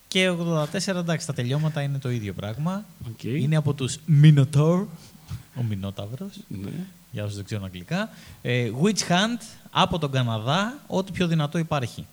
[0.09, 2.85] Και 84, εντάξει, τα τελειώματα είναι το ίδιο πράγμα.
[3.13, 3.23] Οκ.
[3.25, 4.85] Είναι από τους Minotaur,
[5.57, 6.71] ο Μινόταυρος, Ναι.
[7.11, 8.09] για όσους δεν ξέρουν αγγλικά.
[8.43, 12.07] Ε, Witch Hunt από τον Καναδά, ό,τι πιο δυνατό υπάρχει.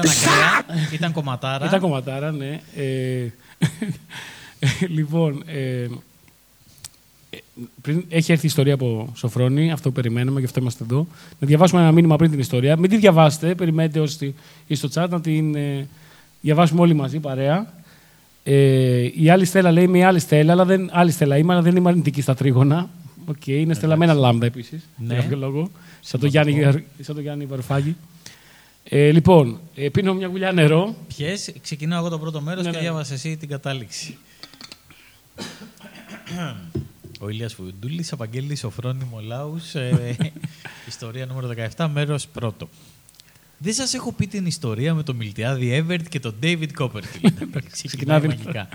[0.00, 1.66] Ήταν ακραία, ήταν κομματάρα.
[1.66, 2.60] Ήταν κομματάρα, ναι.
[2.76, 3.28] Ε,
[4.88, 5.86] λοιπόν, ε,
[7.30, 7.38] ε,
[7.82, 11.06] πριν, έχει έρθει η ιστορία από Σοφρόνη, αυτό που περιμένουμε, γι' αυτό είμαστε εδώ.
[11.38, 12.76] Να διαβάσουμε ένα μήνυμα πριν την ιστορία.
[12.76, 14.32] Μην τη διαβάσετε, περιμένετε ως τη,
[14.66, 15.86] ή στο chat να την ε,
[16.40, 17.72] διαβάσουμε όλοι μαζί, παρέα.
[18.42, 21.62] Ε, η άλλη Στέλλα λέει είμαι η άλλη Στέλλα, αλλά δεν, άλλη Στέλλα είμαι, αλλά
[21.62, 22.88] δεν είμαι αρνητική στα τρίγωνα.
[23.26, 24.88] Οκ, είναι Στέλλα με ένα λάμδα επίσης.
[24.96, 25.12] Ναι.
[25.14, 25.70] Για κάποιο λόγο.
[26.00, 27.96] Σαν το Γιάννη, σαν το Γιάννη Βαρουφάκη.
[28.88, 30.96] Ε, λοιπόν, ε, πίνω μια γουλιά νερό.
[31.08, 32.82] Ποιε, ξεκινάω εγώ το πρώτο μέρος Ναι, και ναι.
[32.82, 34.16] διάβασε εσύ την κατάληξη.
[37.20, 40.16] Ο Ηλίας Φουντούλης, Απαγγέλης Οφρόνιμο Λάους, ε,
[40.88, 42.68] ιστορία νούμερο 17, μέρος πρώτο.
[43.58, 47.32] Δεν σας έχω πει την ιστορία με τον Μιλτιάδη Εύερτ και τον David Copperfield.
[47.52, 48.68] Ξεκινάει ξεκινάει μαγικά.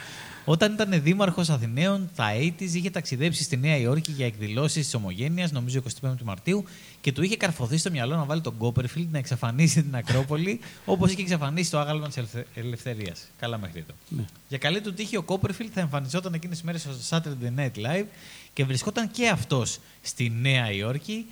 [0.46, 5.52] Όταν ήταν δήμαρχος Αθηναίων, τα 80s είχε ταξιδέψει στη Νέα Υόρκη για εκδηλώσεις της Ομογένειας,
[5.52, 6.64] νομίζω 25 Μαρτίου,
[7.02, 11.12] και του είχε καρφωθεί στο μυαλό να βάλει τον Κόπερφιλντ να εξαφανίσει την Ακρόπολη, όπως
[11.12, 12.24] είχε εξαφανίσει το άγαλμα της
[12.54, 13.28] Ελευθερίας.
[13.40, 13.94] Καλά μέχρι εδώ.
[14.10, 14.26] Ναι.
[14.48, 18.06] Για καλή του τύχη, ο Κόπερφιλντ θα εμφανιζόταν εκείνες τις μέρες στο Saturday Night Live
[18.54, 21.26] και βρισκόταν και αυτός στη Νέα Υόρκη,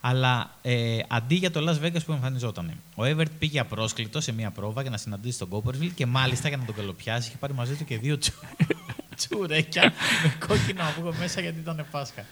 [0.00, 2.72] αλλά ε, αντί για το Las Vegas που εμφανιζόταν.
[2.94, 6.56] Ο Εύερτ πήγε απρόσκλητο σε μια πρόβα για να συναντήσει τον Κόπερφιλντ και μάλιστα για
[6.56, 8.32] να τον καλοπιάσει είχε πάρει μαζί του και δύο τσου...
[9.16, 9.92] τσουρέκια
[10.22, 12.24] με κόκκινο αυγό μέσα γιατί ήταν Πάσχα.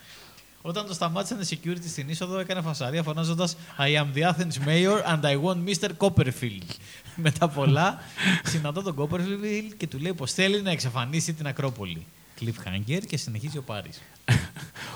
[0.63, 5.15] Όταν το σταμάτησαν οι security στην είσοδο, έκανε φασαρία φωνάζοντας I am the Athens mayor
[5.15, 5.89] and I want Mr.
[5.99, 6.69] Copperfield.
[7.25, 7.99] Μετά πολλά,
[8.45, 12.07] συναντώ τον Copperfield και του λέει πως θέλει να εξαφανίσει την Ακρόπολη.
[12.41, 14.03] Cliffhanger και συνεχίζει ο Πάρης.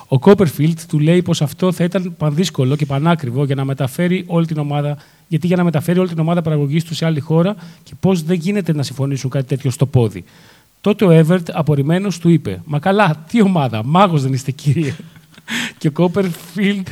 [0.09, 4.47] Ο Κόπερφιλτ του λέει πως αυτό θα ήταν πανδύσκολο και πανάκριβο για να μεταφέρει όλη
[4.47, 4.97] την ομάδα,
[5.29, 8.37] γιατί για να μεταφέρει όλη την ομάδα παραγωγής του σε άλλη χώρα και πώ δεν
[8.37, 10.25] γίνεται να συμφωνήσουν κάτι τέτοιο στο πόδι.
[10.81, 14.95] Τότε ο Εύερτ απορριμμένος του είπε: Μα καλά, τι ομάδα, μάγος δεν είστε κύριε.
[15.79, 16.89] Και ο Κόπερφιλντ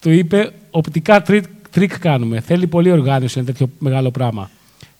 [0.00, 2.40] του είπε: Οπτικά τρικ, τρικ κάνουμε.
[2.40, 4.50] Θέλει πολύ οργάνωση ένα τέτοιο μεγάλο πράγμα.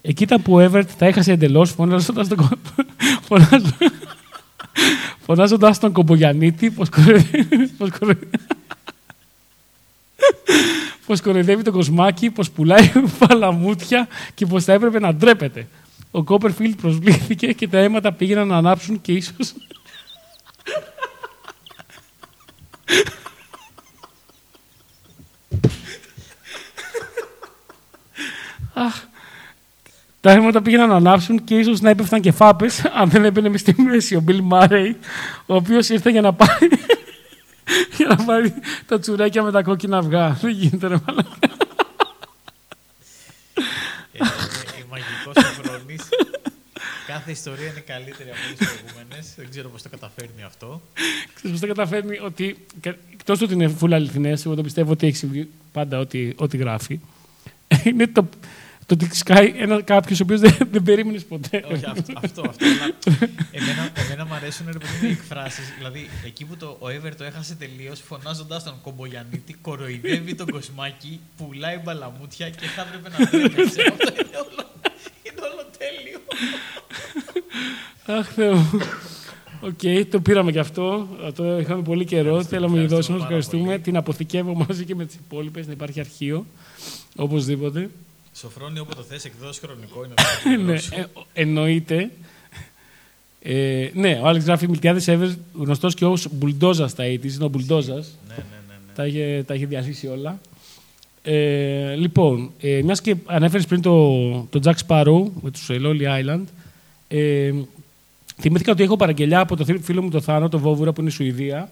[0.02, 2.48] Εκεί ήταν που ο Εύερτ τα έχασε εντελώς, φωνάζοντας τον, κο-
[3.28, 3.74] φωνάζοντας-
[5.26, 8.30] φωνάζοντας τον κομπογιαννίτη πως, κοροϊδεύει, πως, κοροϊδεύει,
[11.06, 12.92] πως κοροϊδεύει τον κοσμάκη, πως πουλάει
[13.26, 15.66] παραμύθια και πως θα έπρεπε να ντρέπεται.
[16.10, 19.54] Ο Κόπερφιλτ προσβλήθηκε και τα αίματα πήγαιναν να ανάψουν και ίσως...
[28.74, 29.02] Αχ,
[30.20, 33.60] τα αίματα πήγαιναν να ανάψουν και ίσως να έπεφταν και φάπες αν δεν έμπαινε μες
[33.60, 34.96] στη μέση ο Μπιλ Μάρεϊ,
[35.46, 36.68] ο οποίος ήρθε για να πάρει.
[37.96, 38.54] για να πάρει
[38.86, 40.38] τα τσουρέκια με τα κόκκινα αυγά.
[40.40, 41.30] Δεν γίνεται, ρε μαλάκα.
[44.12, 46.08] Ε, ε, μαγικός Σοφρόνης.
[47.08, 49.34] Κάθε ιστορία είναι καλύτερη από τις προηγούμενες.
[49.36, 50.82] Δεν ξέρω πώς το καταφέρνει αυτό.
[51.34, 52.66] Ξέρεις πώς το καταφέρνει ότι.
[53.12, 57.00] Εκτός ότι είναι φούλα αληθινές, εγώ το πιστεύω ότι έχει συμβεί πάντα ό,τι, ό,τι γράφει.
[57.88, 58.28] Είναι το,
[58.86, 61.64] το ότι σκάει ένα κάποιος ο οποίος δεν, δεν περίμενες ποτέ.
[61.72, 62.64] Όχι, αυτό, αυτό, αυτό.
[62.64, 62.94] αλλά
[63.50, 65.72] εμένα, εμένα μου αρέσουν ρε παιδί μου, οι εκφράσεις.
[65.76, 71.20] Δηλαδή, εκεί που το, ο Εύερ το έχασε τελείως, φωνάζοντας τον Κομπογιανίτη, κοροϊδεύει τον κοσμάκι,
[71.36, 73.82] πουλάει μπαλαμούτια και θα έπρεπε να τρέπεσαι.
[73.92, 74.67] αυτό είναι όλο, είναι όλο
[75.78, 76.18] τέλειο.
[78.20, 78.70] Αχ, Θεέ μου.
[79.60, 81.08] Οκ, το πήραμε και αυτό.
[81.34, 82.42] Το είχαμε πολύ καιρό.
[82.44, 83.18] Θέλαμε να ευχαριστούμε δώσουμε.
[83.18, 83.64] πάρα Ευχαριστούμε.
[83.64, 83.78] πολύ.
[83.78, 86.46] Την αποθηκεύω μαζί και με τις υπόλοιπες να υπάρχει αρχείο.
[87.16, 87.90] Οπωσδήποτε.
[88.34, 90.14] Σοφρόνη, όποτε θες, εκδόσεις χρονικό είναι
[90.56, 90.94] το ναι, σου.
[90.94, 92.10] ε, εννοείται.
[93.42, 97.24] Ε, ναι, ο Άλεξ γράφει Μιλτιάδης Έβερτ, γνωστός και ως Μπουλντόζας στα 80s.
[97.32, 98.18] Είναι ο Μπουλντόζας.
[98.28, 98.74] Ναι, ναι, ναι.
[98.86, 98.92] ναι.
[98.94, 100.40] Τα είχε, τα είχε διαλύσει όλα.
[101.30, 104.20] Ε, λοιπόν, ε, μιας και ανέφερες πριν το,
[104.50, 106.44] το Jack Sparrow με τους Lonely Island,
[107.08, 107.52] ε,
[108.40, 111.10] θυμήθηκα ότι έχω παραγγελιά από το θη- φίλο μου το Θάνο, το Βόβουρα που είναι
[111.10, 111.70] η Σουηδία,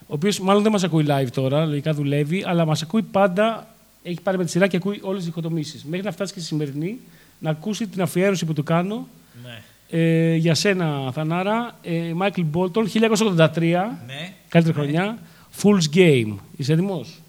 [0.00, 4.20] ο οποίος μάλλον δεν μας ακούει live τώρα, λογικά δουλεύει, αλλά μας ακούει πάντα, έχει
[4.20, 5.84] πάρει με τη σειρά και ακούει όλες τις διχοτομήσεις.
[5.84, 6.98] Μέχρι να φτάσει και στη σημερινή,
[7.38, 9.08] να ακούσει την αφιέρωση που του κάνω
[9.44, 9.62] ναι.
[9.98, 11.78] ε, για σένα, Θανάρα.
[11.82, 12.84] Ε, Michael Bolton,
[13.36, 13.60] 1983.
[13.60, 14.32] ναι.
[14.48, 15.18] Καλύτερη χρονιά.
[15.62, 16.34] Fool's Game.
[16.56, 17.21] Είσαι έτοιμος;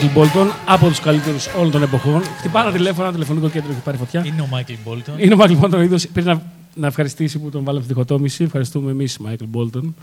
[0.00, 2.22] Μάικλ Μπόλτον από τους καλύτερους όλων των εποχών.
[2.22, 4.22] Χτυπά ένα τηλέφωνο, ένα τηλεφωνικό κέντρο έχει πάρει φωτιά.
[4.26, 5.18] Είναι ο Μάικλ Μπόλτον.
[5.18, 6.08] Είναι ο Μάικλ Μπόλτον ο ίδιος.
[6.08, 6.42] Πρέπει να,
[6.74, 8.44] να ευχαριστήσει που τον βάλαμε στη διχοτόμηση.
[8.44, 9.94] Ευχαριστούμε εμείς, Μάικλ Μπόλτον.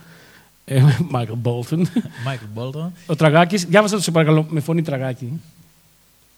[0.66, 1.88] Ε, Μάικλ Μπόλτον.
[2.26, 2.92] Μάικλ Μπόλτον.
[3.06, 5.42] Ο Τραγάκης, διάβασα το σε παρακαλώ με φωνή Τραγάκη.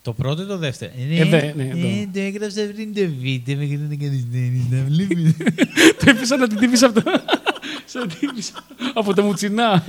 [0.01, 1.87] Το πρώτο ή το δεύτερο; Ε, δε- ναι, εδώ.
[1.87, 5.37] ε, το έγραψα πριν το βίντεο, με δεν καθυστερείς να βλέπεις.
[5.99, 7.11] το έπεισα να την τύπησα από το.
[7.85, 8.53] Σαν τύπησα.
[8.93, 9.83] από το μουτσινά.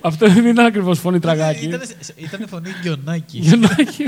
[0.00, 1.64] Αυτό δεν είναι ακριβώς φωνή Τραγάκη.
[1.64, 1.80] Ήταν-
[2.16, 3.38] Ήταν φωνή Γιονάκη.
[3.38, 4.04] Γιονάκη.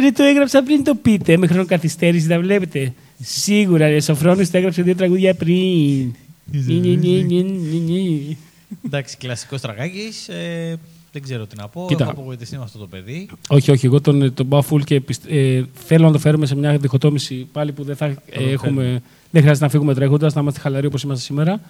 [0.00, 2.92] Ρε, το έγραψα πριν το πείτε, με χρονοκαθυστέρηση, τα βλέπετε.
[3.20, 5.54] Σίγουρα, ρε, Σοφρόνης το έγραψε δύο τραγούδια πριν.
[6.44, 8.36] Νι, νι, νι, νι, νι, νι.
[8.86, 10.08] Εντάξει, κλασικός τραγάκι.
[11.14, 11.84] Δεν ξέρω τι να πω.
[11.88, 12.02] Κοίτα.
[12.02, 13.28] Έχω απογοητευτεί με αυτό το παιδί.
[13.48, 16.56] Όχι, όχι, εγώ τον, τον πάω full και πιστε- ε, θέλω να το φέρουμε σε
[16.56, 19.02] μια διχοτόμηση πάλι που δεν θα ε, το έχουμε.
[19.30, 21.60] Δεν χρειάζεται να φύγουμε τρέχοντας, να είμαστε χαλαροί όπως είμαστε σήμερα.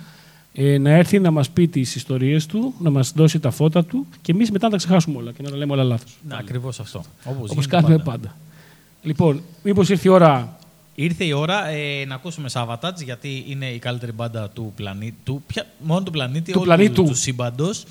[0.54, 4.06] Ε, να έρθει να μας πει τις ιστορίες του, να μας δώσει τα φώτα του
[4.22, 6.16] και εμείς μετά να τα ξεχάσουμε όλα και να τα λέμε όλα λάθος.
[6.28, 6.98] Ακριβώς αυτό.
[7.24, 8.10] Όπως Όπως γίνεται κάνουμε πάντα.
[8.10, 8.36] πάντα.
[9.02, 10.56] Λοιπόν, μήπως ήρθε η ώρα.
[10.94, 15.16] Ήρθε η ώρα ε, να ακούσουμε Savatage γιατί είναι η καλύτερη μπάντα του πλανήτη.
[15.24, 17.02] Του, ποια- μόνο του πλανήτη, Του όλου πλανήτου.
[17.02, 17.84] του, του σύμπαντος.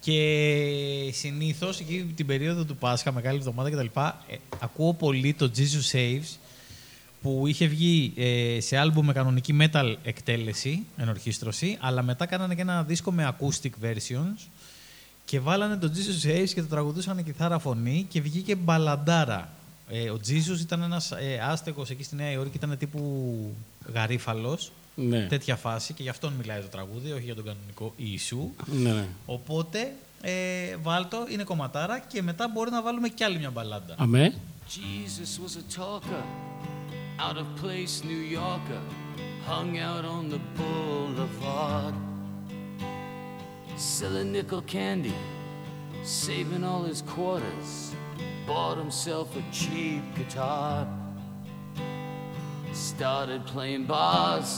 [0.00, 4.00] Και συνήθως εκεί την περίοδο του Πάσχα, Μεγάλη Εβδομάδα κτλ.
[4.28, 6.36] Ε, ακούω πολύ το Jesus Saves
[7.22, 12.60] που είχε βγει ε, σε άλμπου με κανονική metal εκτέλεση, ενορχίστρωση, αλλά μετά κάνανε και
[12.60, 14.48] ένα δίσκο με acoustic versions
[15.24, 19.52] και βάλανε το Jesus Saves και το τραγουδούσαν κιθάρα φωνή και βγήκε μπαλαντάρα.
[19.88, 23.38] Ε, ο Jesus ήταν ένας ε, άστεγος εκεί στη Νέα Υόρκη, ήταν τύπου
[23.94, 24.72] γαρίφαλος,
[25.08, 28.50] Ναι, τέτοια φάση και γι' αυτόν μιλάει το τραγούδι, όχι για τον κανονικό Ιησού.
[28.66, 29.04] ναι, ναι.
[29.26, 30.32] Οπότε ε,
[30.82, 33.94] βάλτο, είναι κομματάρα και μετά μπορεί να βάλουμε κι άλλη μια μπαλάντα.
[33.98, 34.34] Αμέ.
[34.68, 36.24] Jesus was a talker,
[37.26, 38.82] out of place New Yorker,
[39.50, 41.94] hung out on the boulevard,
[43.76, 45.16] selling nickel candy,
[46.04, 47.70] saving all his quarters,
[48.46, 50.86] bought himself a cheap guitar,
[52.72, 54.50] started playing bars,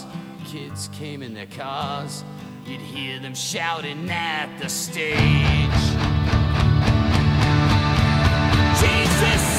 [0.47, 2.25] kids came in their cars,
[2.67, 5.17] you'd hear them shouting at the stage.
[8.81, 9.52] Jesus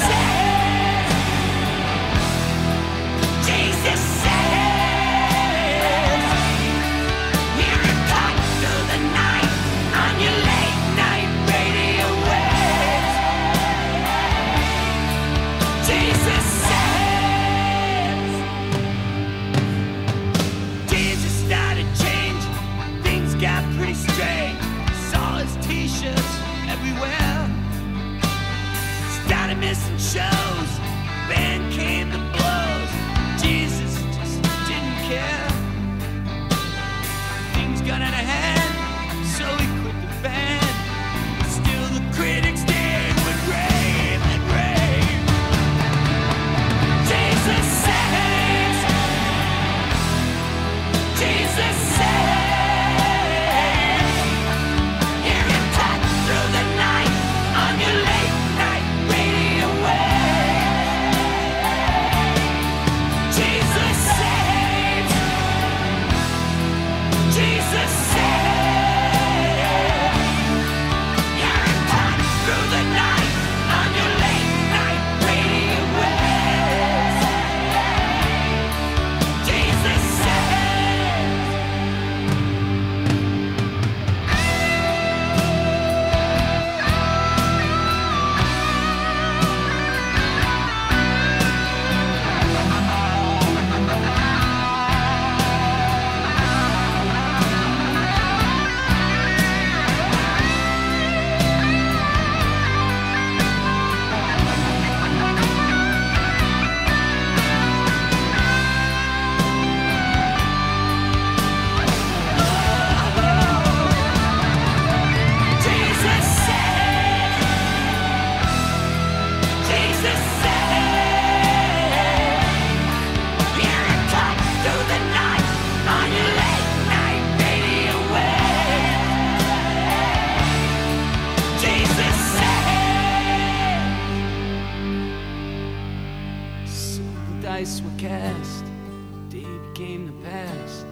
[139.94, 140.86] Became the past.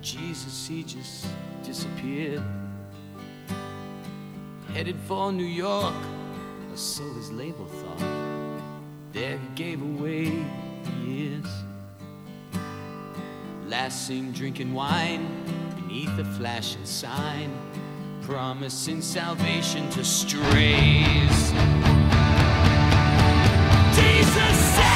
[0.00, 1.26] Jesus, he just
[1.64, 2.40] disappeared
[4.72, 5.94] headed for New York,
[6.70, 8.60] or so his label thought.
[9.12, 10.44] There he gave away
[11.04, 11.46] years.
[13.66, 15.26] Last seen drinking wine
[15.74, 17.50] beneath a flashing sign.
[18.22, 21.52] promising salvation to strays.
[23.96, 24.87] Jesus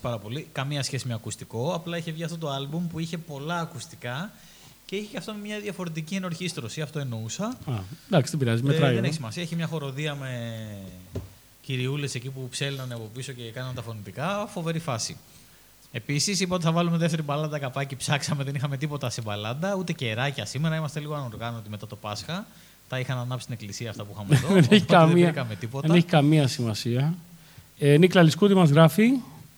[0.00, 0.48] αρέσει πάρα πολύ.
[0.52, 1.74] Καμία σχέση με ακουστικό.
[1.74, 4.30] Απλά είχε βγει αυτό το άλμπουμ που είχε πολλά ακουστικά
[4.86, 6.80] και είχε και αυτό μια διαφορετική ενορχίστρωση.
[6.80, 7.44] Αυτό εννοούσα.
[7.44, 7.72] Α,
[8.06, 8.62] εντάξει, δεν πειράζει.
[8.64, 8.88] Ε, Μετράει.
[8.88, 9.06] δεν εδώ.
[9.06, 9.42] έχει σημασία.
[9.42, 10.30] Έχει μια χοροδία με
[11.62, 14.46] κυριούλες εκεί που ψέλνανε από πίσω και κάναν τα φωνητικά.
[14.52, 15.16] Φοβερή φάση.
[15.92, 17.96] Επίσης, είπα ότι θα βάλουμε δεύτερη μπαλάντα καπάκι.
[17.96, 20.76] Ψάξαμε, δεν είχαμε τίποτα σε μπαλάντα, ούτε κεράκια σήμερα.
[20.76, 22.46] Είμαστε λίγο ανοργάνωτοι μετά το Πάσχα.
[22.88, 24.48] Τα είχαν ανάψει στην εκκλησία αυτά που είχαμε εδώ.
[24.54, 25.86] δεν, έχει οπότε δεν καμία, βρήκαμε τίποτα.
[25.88, 27.14] δεν έχει καμία σημασία.
[27.78, 29.10] Ε, Νίκλα Λισκούτη μας γράφει.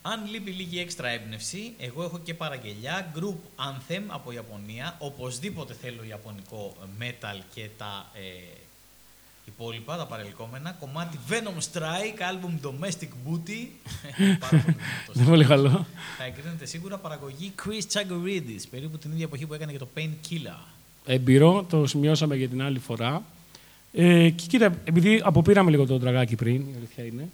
[0.05, 3.11] Αν λείπει λίγη έξτρα έμπνευση, εγώ έχω και παραγγελιά.
[3.15, 3.37] Group
[3.69, 4.95] Anthem από Ιαπωνία.
[4.99, 8.57] Οπωσδήποτε θέλω ιαπωνικό metal και τα ε,
[9.45, 10.71] υπόλοιπα, τα παρελκόμενα.
[10.79, 13.67] Κομμάτι Venom Strike, album Domestic Booty.
[14.39, 15.13] Πάρα πολύ δυνατός.
[15.13, 15.85] Δεν πολύ καλό.
[16.17, 20.59] Θα εγκρίνεται σίγουρα παραγωγή Chris Chagoridis, περίπου την ίδια εποχή που έκανε και το Painkiller.
[21.05, 23.23] Εμπειρό, το σημειώσαμε για την άλλη φορά.
[23.93, 27.29] Ε, και κοίτα, επειδή αποπήραμε λίγο το τραγάκι πριν, η αλήθεια είναι,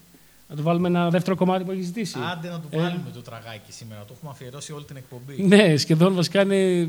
[0.49, 2.17] να το βάλουμε ένα δεύτερο κομμάτι που έχει ζητήσει.
[2.31, 4.03] Άντε να του Ε, βάλουμε το τραγάκι σήμερα.
[4.07, 5.43] Το έχουμε αφιερώσει όλη την εκπομπή.
[5.43, 6.87] Ναι, σχεδόν βασικά είναι ε,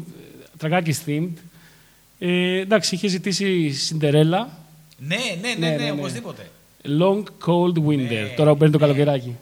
[0.58, 1.32] τραγάκι themed.
[2.18, 4.46] Ε, εντάξει, είχε ζητήσει Cinderella,
[4.98, 5.90] Ναι, ναι, ναι, Ναι, ναι, ναι, ναι.
[5.90, 6.50] οπωσδήποτε.
[6.84, 8.08] Long Cold Winter.
[8.08, 8.86] Ναι, Τώρα που παίρνει το ναι.
[8.86, 9.36] καλοκαιράκι.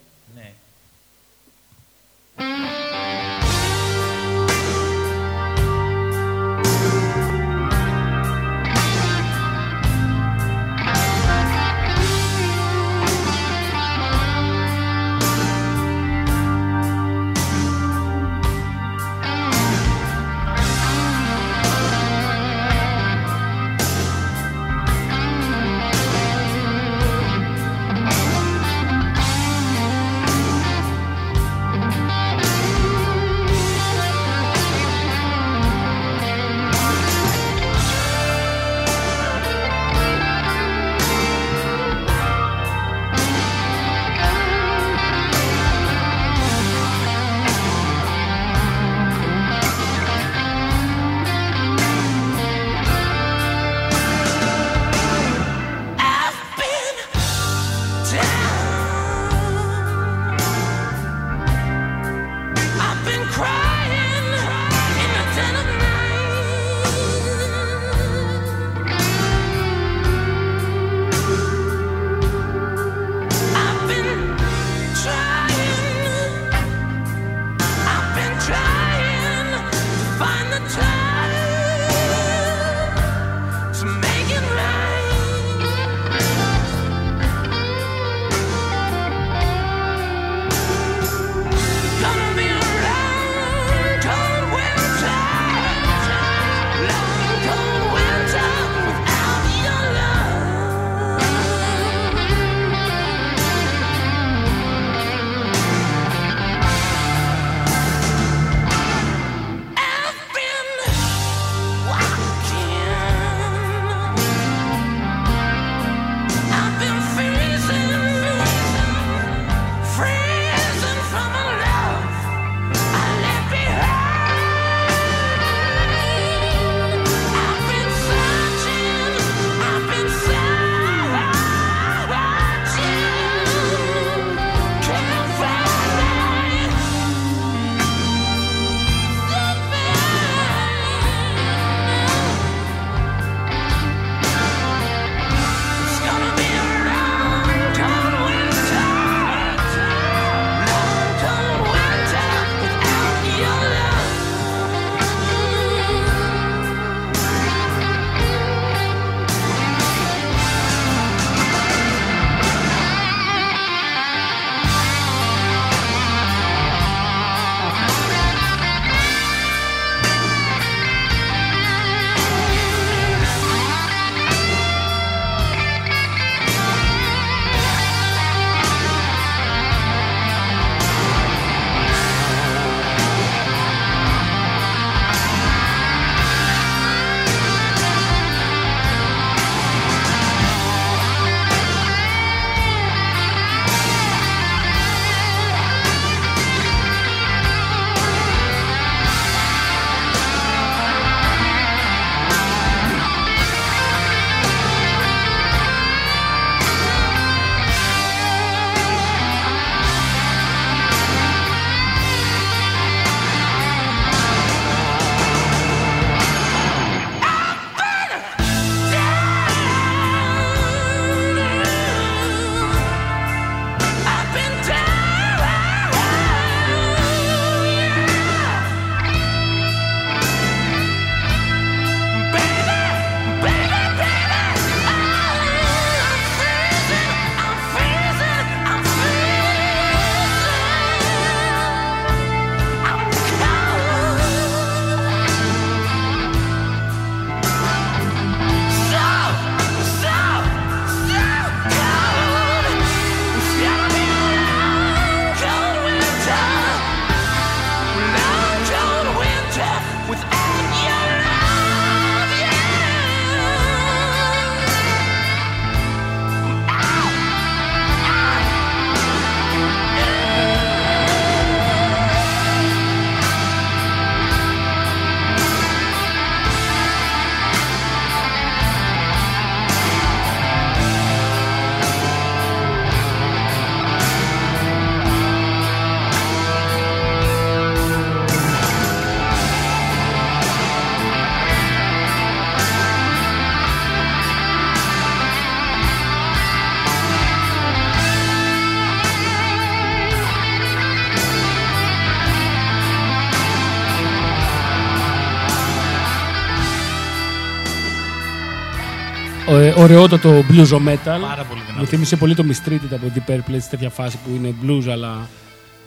[309.89, 311.21] Ωραιότατο blues metal.
[311.21, 311.79] Πάρα πολύ δυνατό.
[311.79, 315.29] Μου θύμισε πολύ το Mistreated από Deep Purple, σε τέτοια φάση που είναι blues αλλά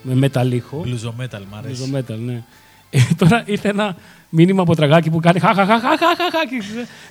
[0.02, 0.86] με metal ήχο.
[0.86, 1.92] Blues metal, μ' αρέσει.
[1.94, 2.44] Blues metal, ναι.
[2.90, 3.96] Ε, τώρα ήρθε ένα
[4.34, 6.26] μήνυμα από τραγάκι που κάνει χαχαχαχαχαχαχα,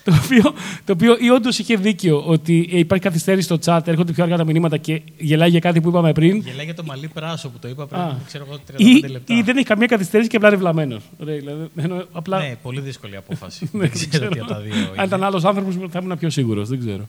[0.05, 0.43] το οποίο,
[0.85, 4.37] το οποίο ή όντως είχε δίκιο ότι ε, υπάρχει καθυστέρηση στο chat, έρχονται πιο αργά
[4.37, 6.37] τα μηνύματα και γελάει για κάτι που είπαμε πριν.
[6.37, 8.17] Γελάει για το μαλλί πράσο που το είπα πριν, Α.
[8.27, 9.35] ξέρω εγώ, 35 Ή, λεπτά.
[9.35, 11.03] ή δεν έχει καμία καθυστέρηση και απλά είναι βλαμμένος.
[11.19, 13.69] Δηλαδή, εννοώ, απλά, Ναι, πολύ δύσκολη απόφαση.
[13.73, 15.05] Ναι, δεν ξέρω τι από τα δύο Αν είναι.
[15.05, 16.69] ήταν άλλος άνθρωπος θα ήμουν πιο σίγουρος.
[16.69, 17.09] Δεν ξέρω.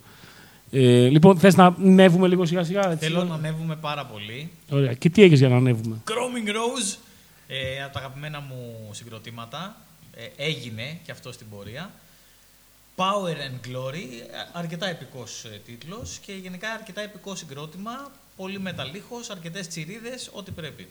[0.71, 2.91] Ε, λοιπόν, θες να ανέβουμε λίγο σιγά σιγά.
[2.91, 4.49] Έτσι, Θέλω να ανέβουμε πάρα πολύ.
[4.69, 4.93] Ωραία.
[4.93, 5.95] Και τι έχεις για να ανέβουμε.
[6.07, 6.95] Chroming Rose,
[7.47, 9.75] ε, από τα αγαπημένα μου συγκροτήματα.
[10.21, 11.91] Ε, έγινε και αυτό στην πορεία.
[12.95, 18.11] Power and Glory, ε, αρκετά επικός ε, τίτλος και γενικά αρκετά επικό συγκρότημα.
[18.35, 20.87] Πολύ μεταλλίχος, αρκετές τσιρίδες, ό,τι πρέπει.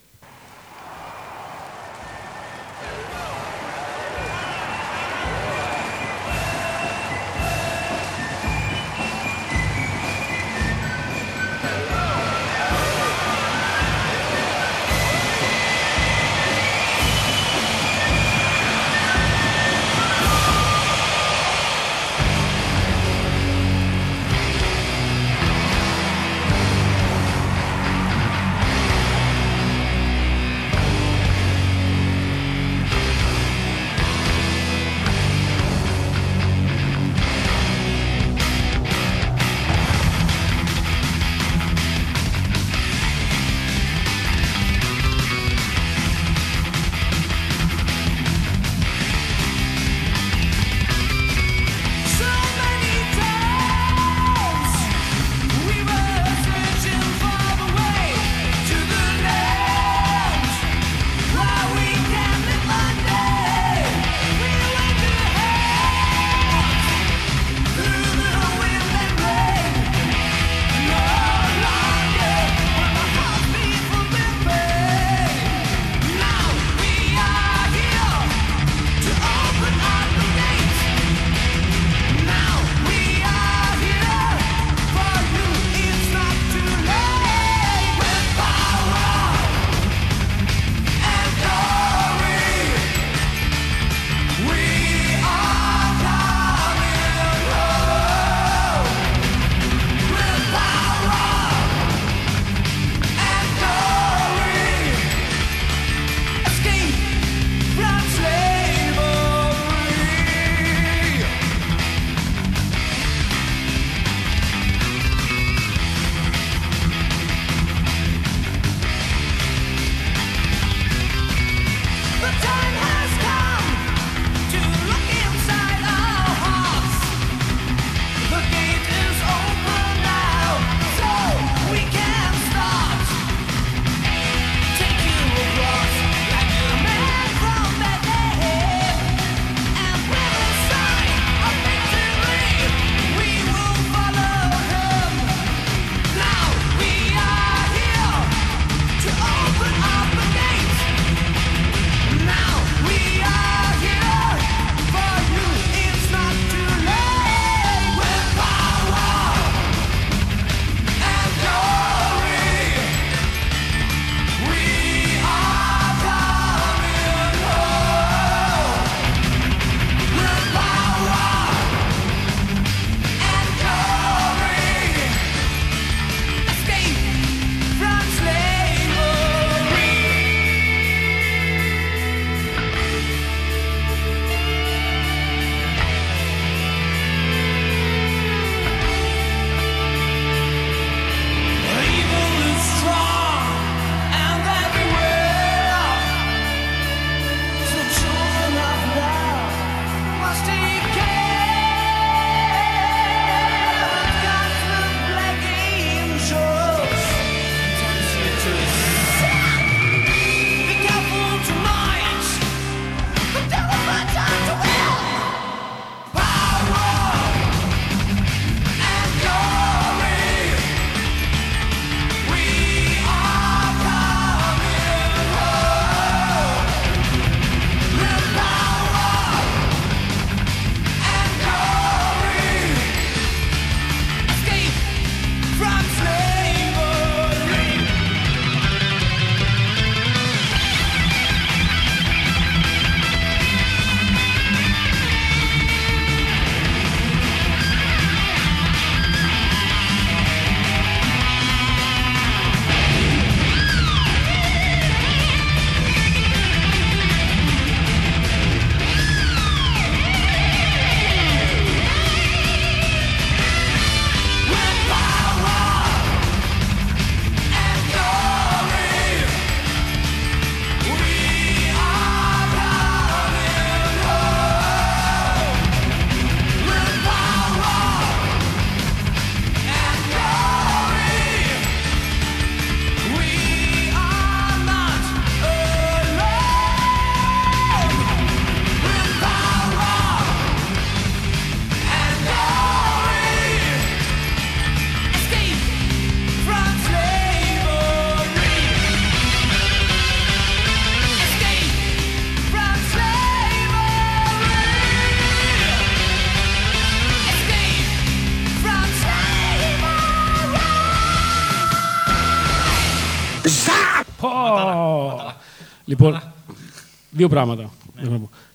[317.21, 317.71] Δύο πράγματα.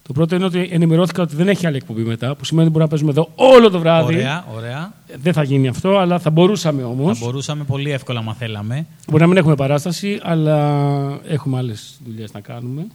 [0.08, 2.84] Το πρώτο είναι ότι ενημερώθηκα ότι δεν έχει άλλη εκπομπή μετά, που σημαίνει ότι μπορούμε
[2.84, 4.14] να παίζουμε εδώ όλο το βράδυ.
[4.16, 4.94] Ωραία, ωραία.
[5.22, 7.20] Δεν θα γίνει αυτό, αλλά θα μπορούσαμε όμως.
[7.20, 8.86] Θα μπορούσαμε πολύ εύκολα, μα θέλαμε.
[9.08, 10.58] Μπορεί να μην έχουμε παράσταση, αλλά
[11.28, 12.88] έχουμε άλλες δουλειές να κάνουμε.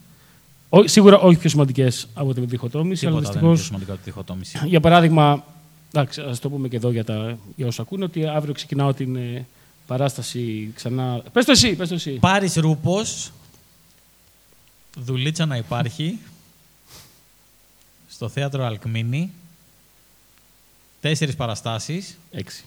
[0.69, 3.79] Ό, σίγουρα όχι πιο σημαντικές από την διχοτόμηση, αλλά Τίποτα δεν είναι πιο δυστυχώ.
[3.79, 4.59] σημαντικό από τη διχοτόμηση.
[4.73, 5.45] Για παράδειγμα,
[5.93, 9.17] εντάξει, ας το πούμε και εδώ για, τα, για όσους ακούνε, ότι αύριο ξεκινάω την
[9.17, 9.47] ε,
[9.87, 11.23] παράσταση ξανά.
[11.33, 12.11] Πες το εσύ, πες το εσύ.
[12.11, 13.33] Πάρης Ρούπος,
[14.97, 16.19] δουλίτσα να υπάρχει,
[18.11, 19.31] στο θέατρο Αλκμίνη,
[21.01, 22.65] τέσσερις παραστάσεις, Έξι.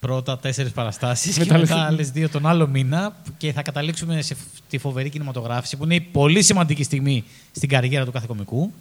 [0.00, 4.22] πρώτα τέσσερις παραστάσεις και Μετά μετά λες- άλλες δύο τον άλλο μήνα και θα καταλήξουμε
[4.22, 8.26] σε φ- τη φοβερή κινηματογράφηση που είναι η πολύ σημαντική στιγμή στην καριέρα του κάθε
[8.28, 8.72] κομικού.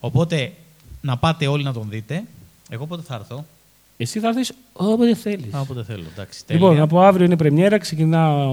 [0.00, 0.52] Οπότε
[1.00, 2.24] να πάτε όλοι να τον δείτε.
[2.68, 3.46] Εγώ πότε θα έρθω;
[4.02, 5.54] Εσύ θα έρθεις όποτε θέλεις.
[5.54, 6.02] Α, όποτε θέλω.
[6.12, 6.82] Εντάξει, Λοιπόν, τέλεια.
[6.82, 7.78] από αύριο είναι πρεμιέρα.
[7.78, 8.52] Ξεκινάω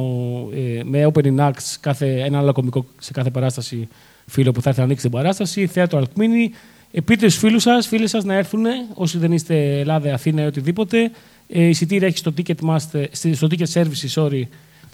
[0.53, 3.87] ε, με opening acts, κάθε, ένα άλλο κομικό σε κάθε παράσταση
[4.25, 5.67] φίλο που θα έρθει να ανοίξει την παράσταση.
[5.67, 6.51] Θέατρο Αλκμίνη.
[6.91, 10.45] Ε, πείτε στους φίλους σας, φίλες σας να έρθουν, όσοι δεν είστε Ελλάδα, Αθήνα ή
[10.45, 11.11] οτιδήποτε.
[11.47, 14.41] Ε, εισιτήρια έχει στο Ticketmaster, στη- στο Ticket Services, sorry,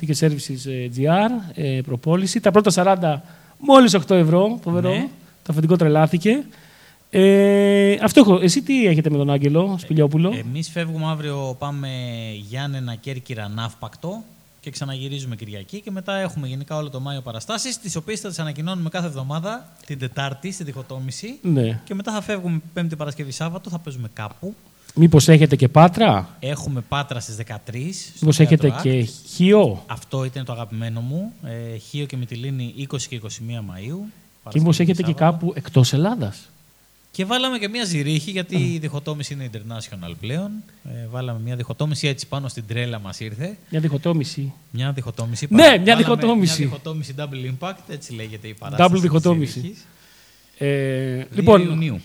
[0.02, 2.40] Ticket Services ε, GR, ε, προπόληση.
[2.40, 3.22] Τα πρώτα 40
[3.58, 4.90] μόλις 8 ευρώ, φοβερό.
[4.90, 5.08] Ναι.
[5.44, 6.44] Το αφεντικό τρελάθηκε.
[7.16, 8.40] Ε, αυτό έχω.
[8.42, 11.88] Εσύ τι έχετε με τον Άγγελο Σπηλιόπουλο; Εμείς φεύγουμε αύριο, πάμε
[12.50, 14.24] Γιάννενα, Κέρκυρα, Ναύπακτο
[14.60, 18.40] και ξαναγυρίζουμε Κυριακή και μετά έχουμε γενικά όλο το Μάιο παραστάσεις, τις οποίες θα τις
[18.40, 21.40] ανακοινώνουμε κάθε εβδομάδα, την Τετάρτη, στη διχοτόμηση.
[21.42, 21.82] ναι.
[21.86, 24.56] Και μετά θα φεύγουμε Πέμπτη Παρασκευή Σάββατο, θα παίζουμε κάπου.
[24.96, 27.44] Μήπως έχετε και Πάτρα; Έχουμε Πάτρα στις 13.
[28.16, 29.28] στο Μήπως έχετε Θέατρο και Art.
[29.36, 31.34] Χίο; Αυτό ήταν το αγαπημένο μου.
[31.74, 33.26] Ε, Χίο και Μυτιλίνη 20 και 21
[33.60, 34.00] Μαΐου.
[34.50, 35.32] Και μήπως Παρασκευή, έχετε και Σάββατο.
[35.32, 36.50] κάπου εκτός Ελλάδας;
[37.16, 40.52] Και βάλαμε και μια ζυρίχη, γιατί η διχοτόμηση είναι international πλέον.
[40.84, 43.58] Ε, βάλαμε μια διχοτόμηση έτσι πάνω στην τρέλα μας ήρθε.
[43.70, 44.54] Μια διχοτόμηση.
[44.72, 45.48] Μια διχοτόμηση.
[45.50, 46.62] Ναι, Βάλαμε μια διχοτόμηση.
[46.62, 48.90] Μια διχοτόμηση double impact, έτσι λέγεται η παράσταση.
[48.90, 49.60] Double της διχοτόμηση.
[49.60, 49.86] ζυρίχης.
[50.58, 52.02] Ε, 2 λοιπόν, Ιουνίου.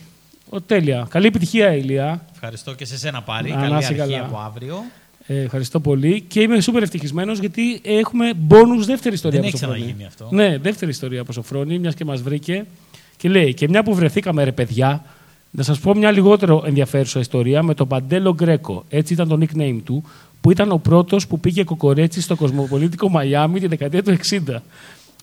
[0.49, 1.07] ο, τέλεια.
[1.11, 2.25] Καλή επιτυχία, Ηλία.
[2.33, 3.51] Ευχαριστώ και σε σένα πάρει.
[3.51, 4.21] Να Καλή είσαι αρχή καλά.
[4.25, 4.85] από αύριο.
[5.27, 6.21] Ε, ευχαριστώ πολύ.
[6.21, 9.79] Και είμαι σούπερ ευτυχισμένος γιατί έχουμε bonus δεύτερη ιστορία Δεν από έχει Σοφρόνη.
[9.81, 10.29] ξαναγίνει αυτό.
[10.31, 12.67] Ναι, δεύτερη ιστορία από Σοφρόνη, μιας και μας βρήκε.
[13.19, 15.05] Και λέει: Και μια που βρεθήκαμε, ρε παιδιά,
[15.51, 18.85] να σας πω μια λιγότερο ενδιαφέρουσα ιστορία με τον Παντέλο Γκρέκο.
[18.89, 20.05] Έτσι ήταν το nickname του,
[20.41, 24.17] που ήταν ο πρώτος που πήγε κοκορέτσι στο κοσμοπολίτικο Μαϊάμι τη δεκαετία του
[24.47, 24.57] 60.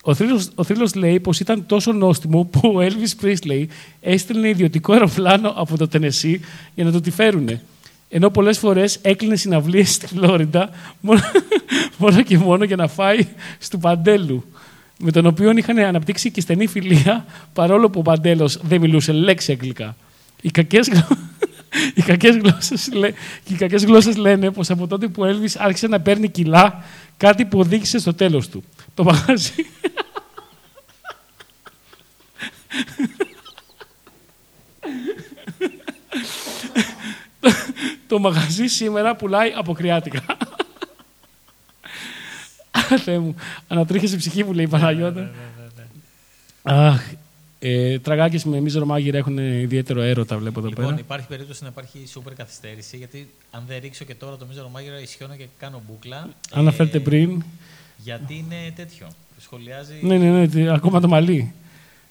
[0.04, 3.66] Ο θρύλος, ο θρύλος λέει πως ήταν τόσο νόστιμο που ο Elvis Presley
[4.02, 6.42] έστειλε ιδιωτικό αεροπλάνο από το Τενεσί
[6.76, 7.62] για να το τη φέρουνε.
[8.10, 10.70] Ενώ πολλές φορές έκλεινε συναυλίες στη Φλόριντα
[11.02, 11.20] μόνο,
[11.98, 13.28] μόνο και μόνο για να φάει
[13.60, 14.44] στο Παντέλου.
[15.00, 19.52] Με τον οποίο είχαν αναπτύξει και στενή φιλία, παρόλο που ο Παντέλος δεν μιλούσε λέξη
[19.52, 19.96] αγγλικά.
[20.42, 20.90] Οι κακές
[21.96, 25.56] οι κακές γλώσσες, λέ- και οι κακές γλώσσες λένε πως από τότε που ο Έλβης
[25.56, 26.84] άρχισε να παίρνει κιλά,
[27.18, 28.64] κάτι που οδήγησε στο τέλος του.
[28.94, 29.54] Το μαγαζί...
[38.08, 40.26] το μαγαζί σήμερα πουλάει αποκριάτικα.
[43.04, 43.36] Θεέ μου,
[43.68, 45.32] ανατρίχεσαι η ψυχή μου, λέει η Παναγιώτα.
[46.64, 47.02] Αχ,
[47.60, 51.00] ε, τραγάκες με μίζωρο μάγειρα έχουν ιδιαίτερο έρωτα, βλέπω εδώ Λοιπόν, πέρα.
[51.00, 55.00] υπάρχει περίπτωση να υπάρχει σούπερ καθυστέρηση, γιατί αν δεν ρίξω και τώρα το μίζερο μάγειρα,
[55.02, 56.30] ισιώνω και κάνω μπουκλα.
[56.52, 57.44] Αναφέρτε Ε, πριν.
[57.98, 59.08] Γιατί είναι τέτοιο.
[59.40, 59.94] Σχολιάζει.
[60.02, 61.54] Ναι, ναι, ναι, τι- ακόμα το μαλλί.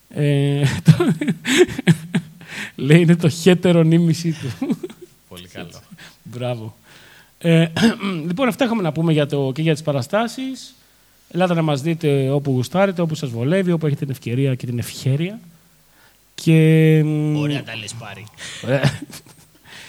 [0.09, 1.13] Ε, το-
[2.77, 4.77] Λέει είναι το χέτερο νήμιση του.
[5.29, 5.81] Πολύ καλό.
[6.23, 6.75] Μπράβο.
[7.47, 7.67] Ε,
[8.29, 10.75] λοιπόν, αυτά έχουμε να πούμε για το, και για τις παραστάσεις.
[11.31, 14.79] Ελάτε να μας δείτε όπου γουστάρετε, όπου σας βολεύει, όπου έχετε την ευκαιρία και την
[14.79, 15.41] ευχέρεια.
[16.35, 16.53] Και,
[17.05, 18.27] μ, Ωραία τα λες πάρει.
[18.67, 18.81] ε,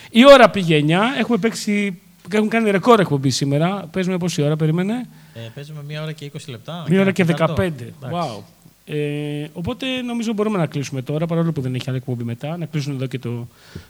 [0.09, 0.89] η ώρα πήγε 9.
[1.19, 1.99] Έχουμε παίξει...
[2.31, 3.87] Έχουμε κάνει ρεκόρ εκπομπή σήμερα.
[3.91, 6.85] Παίζουμε πόση ώρα, περίμενε; Ε, παίζουμε μία ώρα και 20 λεπτά.
[6.89, 7.35] Μία ώρα και Ένα 15.
[7.37, 7.61] τέταρτο.
[7.61, 7.89] Εντάξει.
[8.11, 8.43] Wow.
[8.87, 12.57] Ε, οπότε νομίζω μπορούμε να κλείσουμε τώρα, παρόλο που δεν έχει άλλη εκπομπή μετά.
[12.57, 13.47] Να κλείσουν εδώ και το,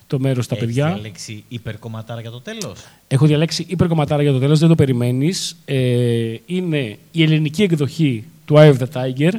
[0.08, 0.88] το μέρος στα Έχεις παιδιά.
[0.88, 5.58] διαλέξει υπερκομματάρα για το τέλος; Έχω διαλέξει υπερκομματάρα για το τέλος, δεν το περιμένεις.
[5.66, 9.32] Ε, είναι η ελληνική εκδοχή του Eye of the Tiger.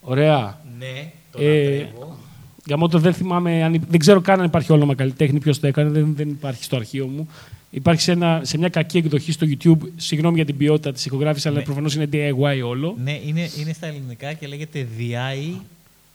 [0.00, 0.60] Ωραία.
[0.78, 2.18] Ναι, το Ε, λατρεύω.
[2.66, 5.66] Για το δεν θυμάμαι, αν, υπ- δεν ξέρω καν αν υπάρχει όνομα καλλιτέχνη, ποιος το
[5.66, 7.28] έκανε, δεν, δεν υπάρχει στο αρχείο μου.
[7.76, 9.88] Υπάρχει σε, ένα, σε μια κακή εκδοχή στο YouTube.
[9.96, 11.64] Συγγνώμη για την ποιότητα της ηχογράφησης, αλλά Ναι.
[11.64, 12.96] προφανώς είναι DIY όλο.
[13.02, 15.60] Ναι, είναι, είναι στα ελληνικά και λέγεται The Eye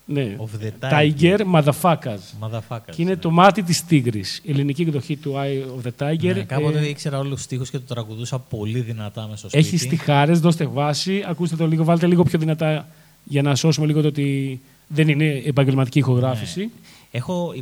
[0.05, 0.35] Ναι.
[0.39, 1.11] of the Tiger.
[1.19, 2.19] Tiger Motherfuckers.
[2.41, 2.91] Motherfuckers.
[2.95, 3.17] Και είναι ναι.
[3.17, 4.41] το μάτι της τίγρης.
[4.43, 6.33] Η ελληνική εκδοχή του Eye of the Tiger.
[6.35, 9.67] Ναι, κάποτε Ε, ήξερα όλους τους στίχους και το τραγουδούσα πολύ δυνατά μέσα στο σπίτι.
[9.67, 11.23] έχει στιχάρες, δώστε βάση.
[11.27, 12.87] Ακούστε το λίγο, βάλτε λίγο πιο δυνατά
[13.23, 16.59] για να σώσουμε λίγο το ότι δεν είναι επαγγελματική ηχογράφηση.
[16.59, 16.67] Ναι.
[17.11, 17.53] Έχω,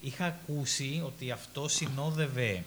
[0.00, 2.62] είχα ακούσει ότι αυτό συνόδευε.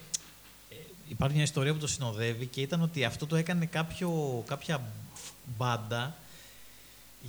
[1.10, 4.81] Ε, υπάρχει μια ιστορία που το συνοδεύει και ήταν ότι αυτό το έκανε κάποιο, κάποια
[5.57, 6.15] μπάντα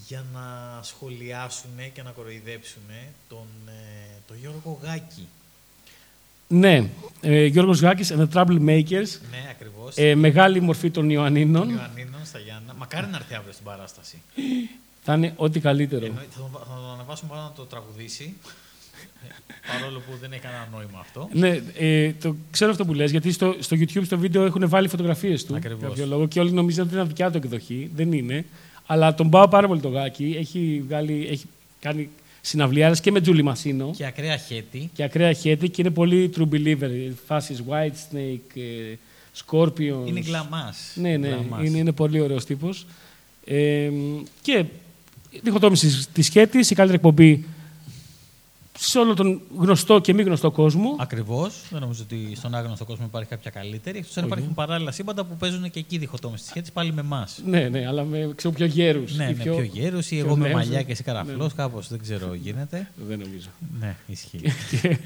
[0.07, 2.83] για να σχολιάσουν και να κοροϊδέψουν
[3.29, 5.29] τον, ε, τον Γιώργο Γάκη.
[6.49, 6.91] Ναι,
[7.21, 9.97] ε, Γιώργος Γάκης and the Troublemakers, Ναι, ακριβώς.
[9.97, 11.67] ε, μεγάλη μορφή των Ιωαννίνων.
[11.69, 12.75] Τον Ιωαννίνων στα Γιάννα.
[12.75, 14.23] Μακάρι να έρθει αύριο στην παράσταση.
[15.03, 16.05] Θα είναι ό,τι καλύτερο.
[16.07, 18.37] Εννοεί- θα, τον, θα τον ανεβάσουμε πάνω να το τραγουδήσει.
[19.25, 21.29] Ε, Παρόλο που δεν έχει κανένα νόημα αυτό.
[21.33, 24.89] Ναι, ε, το ξέρω αυτό που λες, γιατί στο, στο YouTube στο βίντεο έχουν βάλει
[24.89, 25.55] φωτογραφίες του.
[25.55, 25.81] Ακριβώς.
[25.81, 27.91] για κάποιο λόγο, και όλοι νομίζουν ότι είναι δικιά του εκδοχή.
[27.95, 28.45] Δεν είναι.
[28.87, 30.37] Αλλά τον πάω πάρα πολύ το γάκι.
[30.39, 31.47] Έχει, βγάλει, έχει
[31.81, 32.09] κάνει
[32.41, 33.91] συναυλιάρες και με Τζούλη Μασίνο.
[33.97, 34.91] Και ακραία χέτη.
[34.95, 37.13] Και ακραία χέτη και είναι πολύ true believer.
[37.27, 38.95] Φάσεις White Snake, ε,
[39.47, 40.07] Scorpions.
[40.07, 40.93] Είναι γκλαμάς.
[40.95, 41.67] Ναι, ναι, Γκλαμάς.
[41.67, 42.87] είναι, είναι πολύ ωραίος τύπος.
[43.45, 43.91] Ε,
[44.43, 44.65] και
[45.43, 47.45] διχοτόμηση της σχέτης, η καλύτερη εκπομπή
[48.83, 50.97] σε όλο τον γνωστό και μη γνωστό κόσμο.
[50.99, 51.63] Ακριβώς.
[51.71, 53.99] Δεν νομίζω ότι στον άγνωστο κόσμο υπάρχει κάποια καλύτερη.
[53.99, 54.33] Εκτός αν Όχι.
[54.33, 57.41] υπάρχουν παράλληλα σύμπαντα που παίζουν και εκεί διχοτόμηση τη σχέση πάλι με εμάς.
[57.45, 59.17] Ναι, ναι, αλλά με ξέρω, πιο γέρους.
[59.17, 60.83] Ναι, ή ναι, πιο γέρους ή πιο εγώ με νέους, μαλλιά ναι.
[60.83, 61.63] και εσύ καραφλός, Ναι.
[61.63, 62.91] κάπως δεν ξέρω γίνεται.
[63.09, 63.49] Δεν νομίζω.
[63.81, 64.41] Ναι, ισχύει.
[64.81, 64.99] Και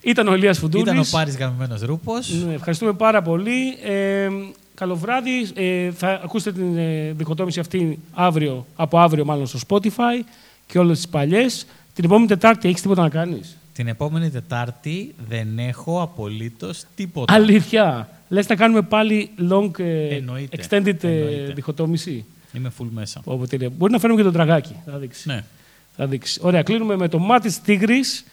[0.00, 0.86] Ήταν ο Ηλίας Φουντούρης.
[0.86, 2.44] Ήταν ο Πάρης Γαμμένο Ρούπος.
[2.46, 3.76] Ναι, ευχαριστούμε πάρα πολύ.
[3.84, 4.28] Ε,
[4.74, 5.50] καλό βράδυ.
[5.54, 10.24] Ε, θα ακούσετε την ε, διχοτόμηση αυτή αύριο, από αύριο μάλλον στο Spotify
[10.66, 11.66] και όλες τις παλιές.
[12.00, 13.56] Την επόμενη Τετάρτη έχεις τίποτα να κάνεις.
[13.72, 17.34] Την επόμενη Τετάρτη δεν έχω απολύτως τίποτα.
[17.34, 18.08] Αλήθεια.
[18.28, 20.56] Λες να κάνουμε πάλι long ε, Εννοείται.
[20.62, 21.52] extended ε, Εννοείται.
[21.52, 22.24] διχοτόμηση.
[22.52, 23.20] Είμαι full μέσα.
[23.20, 23.70] Πω, πω, τέλεια.
[23.70, 24.76] Μπορεί να φέρουμε και τον τραγάκι.
[24.86, 25.28] Θα δείξει.
[25.28, 25.44] Ναι.
[25.96, 26.40] Θα δείξει.
[26.42, 28.24] Ωραία, κλείνουμε με το μάτις της τίγρης.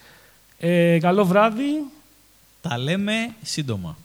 [0.58, 1.84] Ε, καλό βράδυ.
[2.60, 3.12] Τα λέμε
[3.42, 3.96] σύντομα.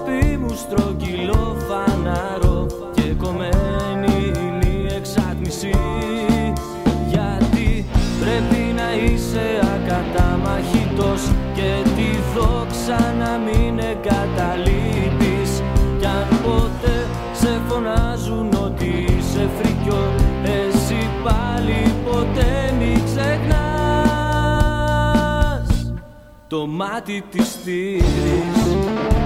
[0.00, 5.74] Το παπί μου στρογγυλό φανάρο Και κομμένη είναι η εξάτμιση.
[7.08, 7.84] Γιατί
[8.20, 11.22] πρέπει να είσαι ακαταμαχητός
[11.54, 15.62] Και τη δόξα να μην εγκαταλείπεις.
[15.98, 20.12] Κι αν ποτέ σε φωνάζουν ότι είσαι φρικιό
[20.44, 23.60] Εσύ πάλι ποτέ μη ξεχνάς
[26.46, 29.19] Το μάτι της τίγρης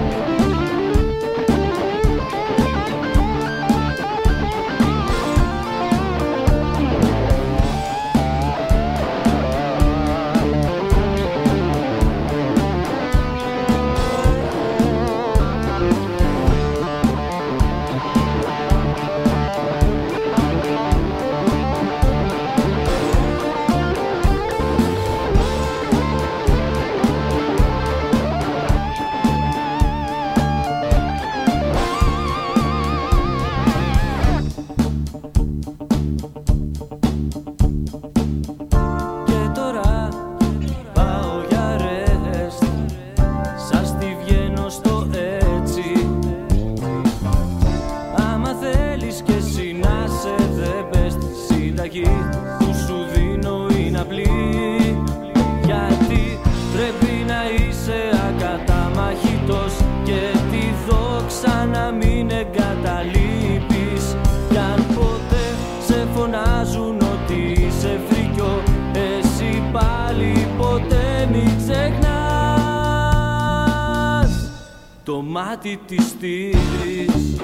[75.45, 77.34] ξεχνάς Το μάτι της τίγρης